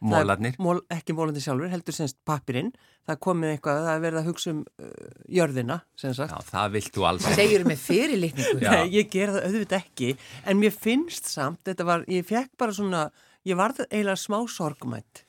[0.00, 0.54] Mólarnir.
[0.56, 2.70] Það mól, ekki mólandi sjálfur, heldur semst pappirinn.
[3.04, 6.32] Það komið eitthvað, það er verið að hugsa um uh, jörðina, sem sagt.
[6.32, 7.26] Já, það vilt þú alls.
[7.36, 8.62] Segjur með fyrirlitningu.
[8.64, 8.70] Já.
[8.78, 10.08] Nei, ég ger það auðvitað ekki,
[10.48, 13.02] en mér finnst samt, þetta var, ég fekk bara svona,
[13.44, 15.26] ég varð eiginlega smá sorgmætt.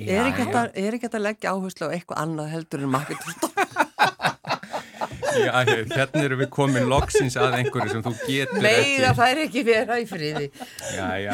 [0.00, 3.36] Er að- er ekki hægt að leggja áherslu á eitthvað annað heldur en marketing?
[3.44, 3.51] Já,
[5.92, 9.16] hérna erum við komin loksins að einhverju sem þú getur Meira ekki.
[9.18, 10.44] það er ekki vera í friði.
[10.96, 11.32] Já, já.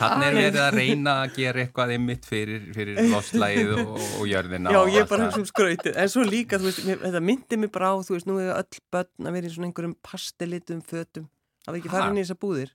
[0.00, 4.74] Þannig er verið að reyna að gera eitthvað einmitt fyrir, fyrir lofslægið og, og jörðina.
[4.74, 5.26] Já, og ég allt bara það.
[5.30, 8.16] hugsa um skrautið, en svo líka, þú veist, mér, þetta myndi mér bara á, þú
[8.16, 11.28] veist, nú er öll börn að vera í svona einhverjum pastelitum fötum.
[11.64, 12.72] Það var ekki farin í þessar búðir.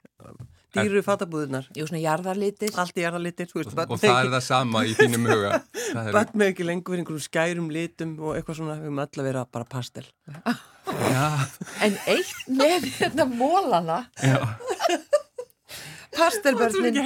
[0.75, 1.65] Dýru fatabúðirnar.
[1.77, 2.73] Jú, svona jarðarlitir.
[2.81, 5.61] Allt í jarðarlitir, þú veist, Og, og það er það sama í þínum huga.
[6.15, 9.45] Börn með ekki lengur einhverjum skærum litum og eitthvað svona, við höfum öll að vera
[9.57, 10.07] bara pastel.
[11.85, 14.37] En eitt með hérna mólana, já,
[16.15, 16.97] Þetta er pastelbörnin,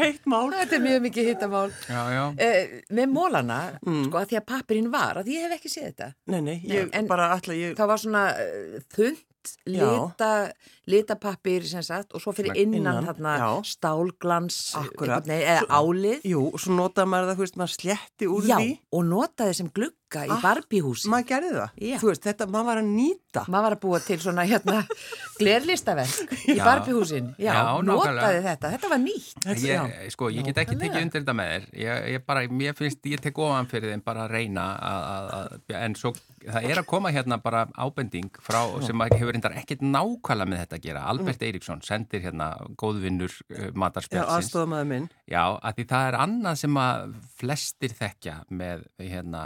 [0.54, 1.70] þetta er mjög mikið hittamál.
[1.90, 2.24] já, já.
[2.46, 4.04] Eh, með mólana, Mm.
[4.06, 6.10] sko, að því að pappirinn var, að ég hef ekki séð þetta.
[6.28, 9.18] Nei, nei, ég en- bara ætla, ég, Það var svona uh, þund,
[9.66, 10.52] lita,
[10.90, 13.50] litapappir, sem sagt, og svo fyrir innan innan, þarna já.
[13.76, 14.58] stálglans,
[14.98, 16.26] veginn, eða álið.
[16.26, 18.74] jú, og svo notaði maður það, þú veist, maður sletti úr Já, því.
[18.98, 21.06] og notaði sem glugga í Ah, barbíhúsi.
[21.14, 21.74] Maður gerði það.
[21.86, 21.98] Já.
[22.02, 23.44] Þú veist, þetta, maður var að nýta.
[23.46, 24.78] Maður var að búa til svona hérna
[25.40, 27.28] glerlistaverk í barbíhúsin.
[27.38, 28.72] Já, Já, notaði þetta.
[28.74, 29.46] Þetta var nýtt.
[29.62, 30.96] Ég, sko, ég get ekki Nákvæmlega.
[30.96, 34.04] tekið undir þetta með þér ég, ég bara, mér finnst, ég tek ofan fyrir þeim
[34.06, 36.14] bara að reyna að, að, að, en svo
[36.50, 40.64] það er að koma hérna bara ábending frá, sem að hefur reyndar ekkert nákvæmlega með
[40.66, 42.50] þetta að gera, Albert Eiríksson sendir hérna
[42.80, 45.10] góðvinnur uh, Já, matarspjálsins minn.
[45.30, 49.46] Já, að því það er annað sem að flestir þekkja með hérna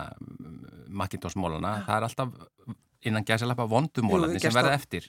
[0.93, 2.35] Macintosh-mólana, það er alltaf
[3.03, 5.07] innan gæsalappa vondumólarnir sem verða eftir.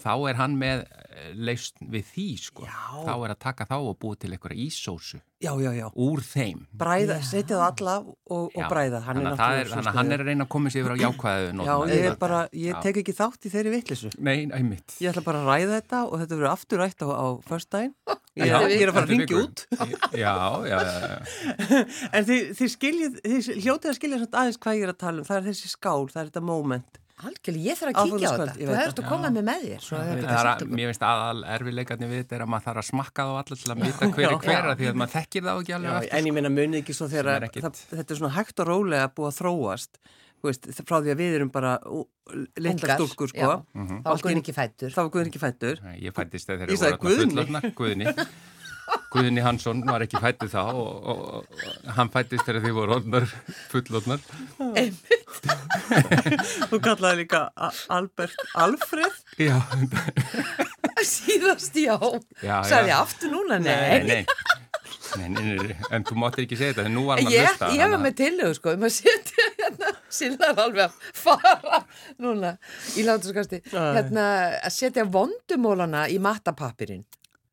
[0.00, 2.68] Þá er hann með eh, lausn við því, sko.
[2.68, 2.78] Já.
[3.04, 5.86] Þá er að taka þá og búið til einhverja ísósu Já, já, já.
[5.96, 6.66] úr þeim.
[6.76, 8.98] Bræða, setja það alla og, og bræða.
[9.06, 10.92] Hann er þannig að það er, að hann er að reyna að koma sér yfir
[10.92, 12.80] á jákvæðu Já, ég er bara, ég Já.
[12.84, 14.10] tek ekki þátt í þeirri vittlisu.
[14.20, 14.98] Nei, einmitt.
[15.00, 17.94] Ég ætla bara að ræða þetta og þetta verður aftur rætt á, á förstæðin.
[18.36, 19.64] Ég, Já, er- ég er að fara að er ringja út.
[20.12, 20.34] Já,
[20.68, 21.80] já, já, já.
[22.20, 25.24] En þið, þið skiljið, þið hljótið að skilja samt aðeins hvað ég er að tala
[25.24, 25.28] um.
[25.30, 27.00] Það er þessi skál, það er þetta moment.
[27.20, 28.54] Algjörlega, ég þarf að kíkja á þetta.
[28.60, 29.02] Þú það.
[29.04, 29.80] að koma með með þér.
[29.84, 32.44] Svo Já, þetta ég Það er er að, mér finnst aðal erfiðleikarnir við þetta er
[32.44, 34.38] að maður þarf að smakka þá allir til að vita hver er Já.
[34.46, 36.16] hver að því að maður þekkir þá ekki alveg Já, eftir.
[36.20, 38.66] en ég meina munið ekki svo er þegar ekkit- það, þetta er svona hægt og
[38.70, 40.00] rólega búið að þróast
[40.40, 43.48] þú veist, frá því að við erum bara Ungar, stúlkur sko.
[43.74, 44.90] Þá er Gunni ekki fættur.
[44.94, 46.98] þá var Guðin ekki fættur Ég fættist þegar þeir sagði
[49.10, 53.26] Guðni Hansson var ekki fættið þá og, og, og hann fættist þegar þið voru orðnar,
[53.72, 54.22] fullorðnar.
[56.70, 57.40] Þú kallaði líka
[57.90, 59.18] Albert Alfred.
[59.40, 59.56] Já,
[61.00, 61.96] Síðast, já.
[62.44, 63.58] Já, ég aftur núna?
[63.62, 64.02] nei, Nei.
[64.06, 64.24] nei.
[65.18, 67.46] Nei, nei, nei, en þú máttir ekki segja þetta, en nú var hann að Ég,
[67.48, 67.68] hlusta.
[67.74, 69.88] ég var með tillögu sko um að setja hérna,
[70.20, 71.80] Sillar alveg að fara
[72.22, 72.52] núna
[72.94, 74.26] í láturskasti hérna
[74.60, 77.02] að setja vondumólana í mattapapirinn.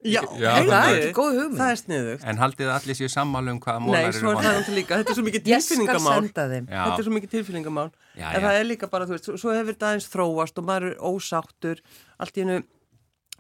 [0.06, 1.58] Já, Já, heyrðu, það er ekki góð hugmynd.
[1.58, 2.26] Það er sniðugt.
[2.30, 5.18] En haldið allir séu sammála um hvaða Nei, mólar eru er náttúrulega líka, þetta er
[5.18, 6.20] svo mikið Ég skal tilfinningamál.
[6.22, 6.68] senda þeim.
[6.70, 6.82] Já.
[6.84, 7.88] Þetta er svo mikið tilfinningamál.
[8.14, 8.46] Já, en já.
[8.46, 11.82] það er líka bara, þú veist, svo- hefur þetta aðeins þróast og maður er ósáttur.
[12.22, 12.60] Allt í hennu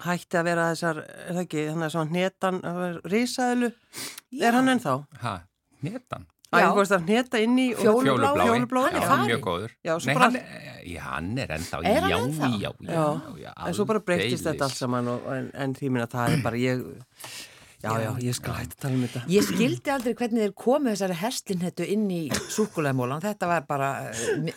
[0.07, 2.59] hætti að vera þessar, er það ekki, þannig að svona hnetan,
[3.13, 3.69] risaðilu,
[4.41, 4.95] er hann ennþá?
[5.23, 5.35] Ha,
[5.85, 6.25] netan?
[6.47, 6.67] Æ, Já.
[6.71, 7.65] þú veist að hneta inn í.
[7.75, 8.29] Fjólublái.
[8.39, 9.27] Fjólublái, Hann er Já, farinn.
[9.31, 9.71] mjög góður.
[9.83, 11.81] Já, svo Nei, bara- hann, er- já, hann er ennþá.
[11.83, 12.47] Er hann já, ennþá?
[12.47, 13.53] Já, já, Já, já.
[13.67, 16.55] en svo bara breytist þetta allt saman og, en, en því minna það er bara
[16.55, 16.85] ég,
[17.83, 19.23] já, já, ég skal hægt að tala um þetta.
[19.27, 23.21] Ég skildi aldrei hvernig þeir komu þessari herslinhettu inn í súkulæðmólan.
[23.27, 24.53] Þetta var bara eh, mi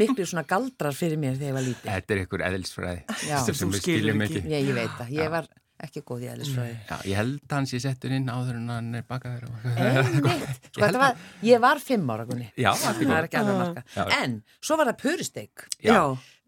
[0.00, 1.90] miklu svona galdrar fyrir mér þegar ég var lítið.
[1.92, 3.36] Þetta er ykkur eðilsfræði Já.
[3.44, 4.42] sem skilur skiljum ekki.
[4.48, 5.12] Ég, ég veit það.
[5.20, 5.46] Ég var
[5.82, 6.74] ekki góð í eðlisfræði.
[6.88, 9.48] Já, ég held að hann sé settur inn áður en hann er bakaður.
[9.50, 9.64] Og...
[9.74, 10.68] Einmitt.
[10.74, 12.46] Sko, þetta var, ég var fimm ára, Gunni.
[12.56, 13.26] Já, allt í Það er góð.
[13.26, 13.82] ekki alveg marka.
[13.96, 14.06] Já.
[14.22, 15.66] En, svo var það purusteik.
[15.84, 15.98] Já.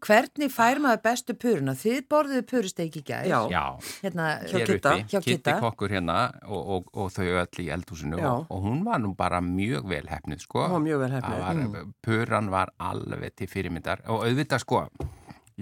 [0.07, 1.73] Hvernig fær maður bestu puruna?
[1.73, 3.27] Þið borðuðu purusteik í gæð.
[3.33, 3.61] já,
[4.03, 4.91] Hérna, Hjá hér Kidda.
[4.93, 5.55] uppi, Hjá Kitti Kidda.
[5.63, 8.27] kokkur hérna og, og, og þau öll í eldhúsinu Já.
[8.29, 10.67] og, og hún var nú bara mjög vel hefnið, sko.
[10.67, 11.41] Hún var mjög vel heppnuð.
[11.41, 14.83] Það Var, Puran var alveg til fyrirmyndar og auðvitað, sko,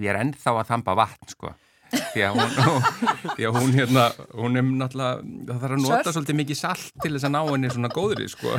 [0.03, 1.53] ég er ennþá að þamba vatn, sko.
[2.13, 2.53] Því að hún,
[3.35, 6.11] því að hún hérna, hún er náttúrulega, það þarf að nota Salt.
[6.17, 8.55] svolítið mikið salt til þess að ná henni svona góðri, sko.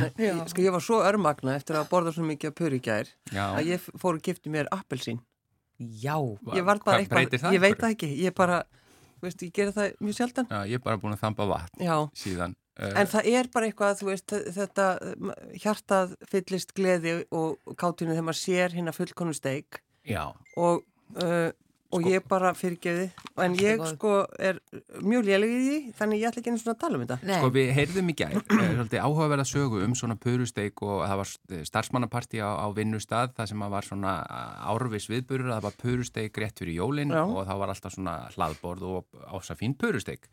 [0.51, 3.45] Sko ég var svo örmagna eftir að borða svo mikið að puri í gær Já.
[3.47, 5.19] að ég fór og gifti mér appelsín.
[5.77, 6.17] Já.
[6.57, 8.61] Ég var bara Hvað breytir það ég veit það ekki, ég bara,
[9.17, 10.47] þú veist, ég gera það mjög sjaldan.
[10.49, 12.55] Já, ég er bara búin að þamba vatn Já, síðan.
[12.77, 14.87] Uh, en það er bara eitthvað, þú veist, þetta
[15.63, 20.27] hjartað fyllist gleði og kátinu þegar maður sér hérna fullkonu steik já,
[20.61, 20.83] og,
[21.17, 21.49] uh,
[21.91, 23.05] og Sko- ég bara fyrirgeði
[23.43, 23.91] en ég góð.
[23.95, 24.59] sko er
[25.01, 27.17] mjög léleg í því, þannig ég ætla ekki einu svona að tala um þetta.
[27.23, 27.39] Nei.
[27.39, 31.31] Sko við heyrðum í gær, eh, svolítið áhugaverða sögu um svona purusteik og það var
[31.71, 34.13] starfsmannapartí á, á vinnustad það sem var svona
[34.67, 39.05] árvis viðburur það var purusteik rétt fyrir jólinn og það var alltaf svona hlaðborð og
[39.31, 40.27] ása fín purusteik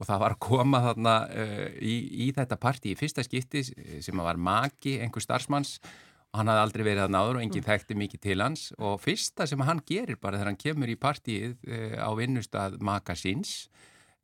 [0.00, 3.62] og það var að koma þarna uh, í, í þetta partí í fyrsta skipti
[4.02, 5.90] sem var maki einhver starfsmanns og
[6.34, 8.66] hann hafði aldrei verið þarna áður og enginn þekkti mikið til hans.
[8.78, 13.16] Og fyrsta sem hann gerir bara þegar hann kemur í partíið uh, á vinnustad maka
[13.18, 13.68] síns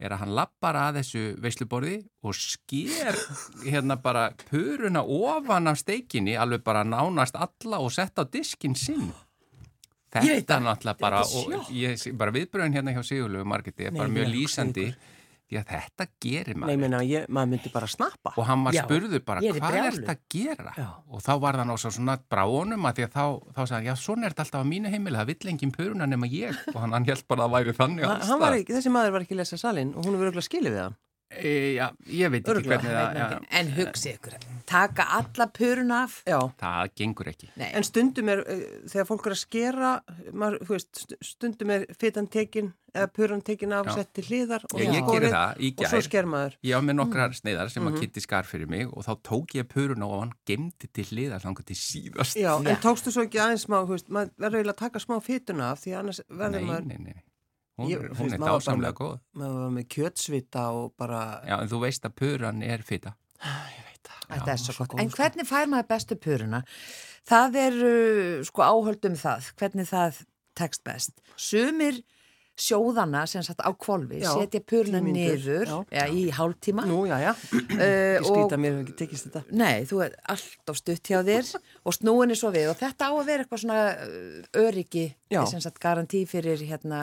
[0.00, 3.18] er að hann lappar að þessu veisluborði og sker
[3.72, 9.10] hérna bara puruna ofan af steikinni, alveg bara nánast alla og setta á diskin sinn.
[10.10, 14.26] Þetta náttúrulega bara, Þetta og ég, bara viðbröðin hérna hjá Sigurlegu Margeti er bara mjög
[14.26, 14.86] að lýsandi
[15.50, 16.78] því að þetta gerir Nei, maður.
[16.84, 18.32] meina, ég, maður myndi bara snappa.
[18.38, 20.72] Og hann var spurður bara, er hvað er brjáluð." þetta að gera?
[20.78, 20.88] Já.
[21.10, 23.24] Og þá var það náttúrulega svona bráunum að því að þá,
[23.56, 26.06] þá sagði hann, já, svona er þetta alltaf á mínu heimili, það vill engin puruna
[26.06, 26.56] nema ég.
[26.74, 28.60] Og hann, hann held bara að væri þannig Ha, alls hann var staðar.
[28.64, 30.98] ekki, þessi maður var ekki að lesa salin og hún hefur auðvitað skilið við hann.
[31.30, 34.32] E, já, ég veit ekki Örugglega, hvernig það, já, En hugsi ykkur,
[34.66, 36.16] taka alla puruna af.
[36.26, 36.40] Já.
[36.58, 37.50] það gengur ekki.
[37.54, 38.40] Nei, En stundum er,
[42.94, 43.94] eða puran tekin af Já.
[43.94, 46.02] sett til hliðar og, Já, ég skorið það og svo gær.
[46.08, 46.54] sker maður.
[46.64, 47.00] Ég á með Mm.
[47.00, 47.92] nokkrar sneiðar sem Mhm.
[47.94, 51.40] að Kitty skar fyrir mig og þá tók ég puruna og hann gemdi til hliðar
[51.42, 52.36] þangar til síðast.
[52.36, 52.68] Já, Já.
[52.70, 55.80] en tókstu svo ekki aðeins smá, veist, maður verður eiginlega að taka smá fituna af
[55.80, 57.22] því annars verður Nei, maður, nei, nei.
[57.78, 59.20] Hún, Ég- hún veist, er dásamlega góð.
[59.34, 63.14] maður var með kjötsvita og bara, Já, en þú veist að puran er fita.
[63.40, 64.36] ég veit það.
[64.36, 64.88] þetta er svo svo gott.
[64.98, 65.22] góð, En sko.
[65.22, 66.62] hvernig fær maður bestu puruna?
[67.26, 70.24] Það er uh, sko áhöldum það, hvernig það
[70.56, 71.10] tekst best.
[71.36, 72.02] Sumir
[72.60, 74.60] sjóðana sem sagt á kvolfi Já, setja
[75.04, 76.04] mínútur, niður já.
[76.12, 79.42] í hálftíma Nú, já, já, uh, ég skýta mér hefur ekki tekist þetta.
[79.56, 81.50] Nei, þú er alltaf stutt hjá þér
[81.86, 85.06] og snúinni svo við og þetta á að vera eitthvað svona uh, öryggi,
[85.50, 87.00] sem sagt garantí fyrir hérna,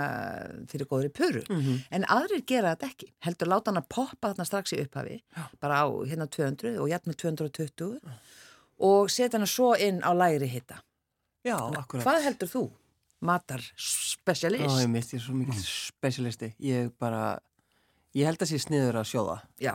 [0.72, 1.44] fyrir góðri puru.
[1.50, 1.84] Mhm.
[1.98, 3.12] En aðrir gera þetta ekki.
[3.26, 5.22] Heldur láta hann að poppa þarna strax í upphafi,
[5.64, 8.02] bara á hérna 200 og með 220
[8.88, 10.82] og setja hana svo inn á lægri hitta.
[11.48, 12.04] Já, akkurat.
[12.04, 12.64] Hvað heldur þú?
[13.22, 14.78] Matar Já, specialist?
[14.82, 16.52] ég mitt, ég er svo mikið specialisti.
[16.62, 17.40] Ég bara,
[18.14, 19.38] ég held að sé sniður að sjóða.
[19.60, 19.74] Já.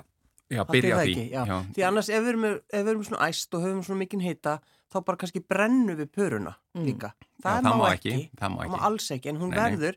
[0.53, 1.13] Já, byrja er það því.
[1.17, 1.59] ekki, já.
[1.75, 4.21] Því annars ef við, erum, með- ef við erum svona æst og höfum svona mikinn
[4.21, 4.59] hita,
[4.93, 7.15] þá bara kannski brennum við puruna líka.
[7.43, 8.75] Já, það má ekki, það má Það ekki.
[8.77, 9.65] má alls ekki, en hún Nei, nei.
[9.77, 9.97] verður,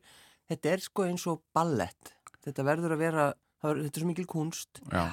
[0.50, 2.14] þetta er sko eins og ballett.
[2.46, 3.26] Þetta verður að vera,
[3.62, 5.04] það þetta er svo mikil kunst Já.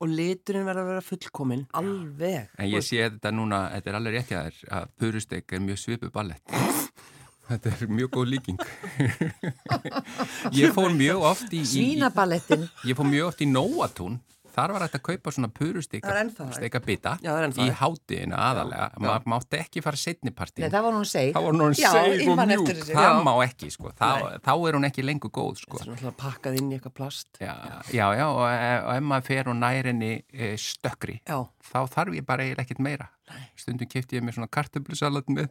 [0.00, 1.66] og liturinn verður að vera fullkominn.
[1.74, 2.48] Alveg.
[2.58, 5.78] En ég sé þetta núna, þetta er alveg rétt hjá þér, að purusteik er mjög
[5.84, 6.42] svipu ballett.
[7.46, 8.62] Þetta er mjög góð líking.
[10.60, 11.62] ég fór mjög oft í...
[11.62, 12.66] Svínaballettin.
[12.88, 14.18] Ég fór mjög oft í Nóatún
[14.56, 17.26] þar var þetta að kaupa svona purustika Það er ennþá, steika bita í
[17.68, 17.74] já.
[17.80, 21.32] hátíðinu aðalega maður mátti ekki fara setni Nei, partín það var hún seg.
[21.36, 22.70] þá var hún ég og mjúk.
[22.90, 24.08] það má ekki sko, þá,
[24.46, 25.82] þá er hún ekki lengur góð sko.
[25.84, 27.28] Það er pakkað inn í eitthvað plast.
[27.40, 27.52] já,
[27.92, 31.38] já, já og, og ef maður fer og nær henni e, stökkri Já.
[31.72, 33.10] þá þarf ég bara ekkert meira.
[33.58, 35.48] Stundum kefti ég mér svona kartöflusalat með.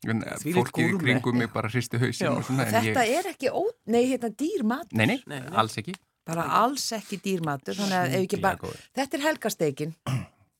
[0.00, 3.60] Þvílíkt fólkið kringum mig bara hristi en Þetta ég, er ekki, ó,
[3.92, 4.88] nei, hérna dýrmat.
[4.92, 5.50] nei, nei, Nei, nei.
[5.60, 5.94] alls ekki
[6.30, 9.96] Bara alls ekki dýrmatur, þannig að ef ekki bara, þetta er helgasteikin.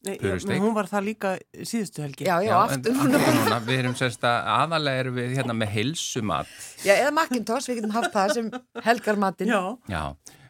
[0.00, 0.62] Purusteik.
[0.62, 2.24] hún var það líka síðustu helgi.
[2.24, 3.66] Já, já, en aftur.
[3.66, 6.54] við erum sérst að aðalega erum við hérna með heilsumat
[6.86, 8.48] Já, eða Macintosh, við getum haft það sem
[8.86, 9.52] helgarmatinn.
[9.52, 9.60] Já,
[9.92, 10.04] Já,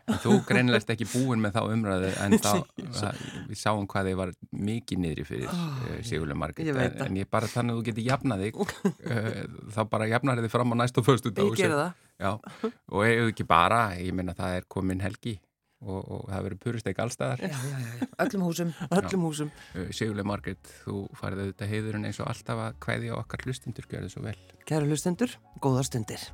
[0.07, 2.53] en þú greinlegst ekki búin með þá umræðu en þá,
[3.01, 4.33] það, við sáum hvað þið var
[4.71, 7.11] mikið niðri fyrir oh, Sigurlega Margrét, ég veit en, það.
[7.11, 9.43] en ég bara þannig að þú getur jafnað þig uh,
[9.75, 11.99] þá bara jafnar þið fram á næstu föstu dag ég gerði það.
[12.21, 12.35] Já,
[12.93, 15.39] og ef ekki bara, ég meina það er komin helgi
[15.81, 18.75] og, og það verður puristeg allstæðar Já, já, já, já, öllum húsum.
[18.99, 19.55] Öllum húsum.
[19.89, 24.13] Sigurlega Margrét, þú farið auðvitað heiðurinn eins og alltaf að kvæði á okkar hlustundur, þið
[24.13, 24.37] svo vel
[24.69, 26.29] Kæru hlustendur, góðar stundir.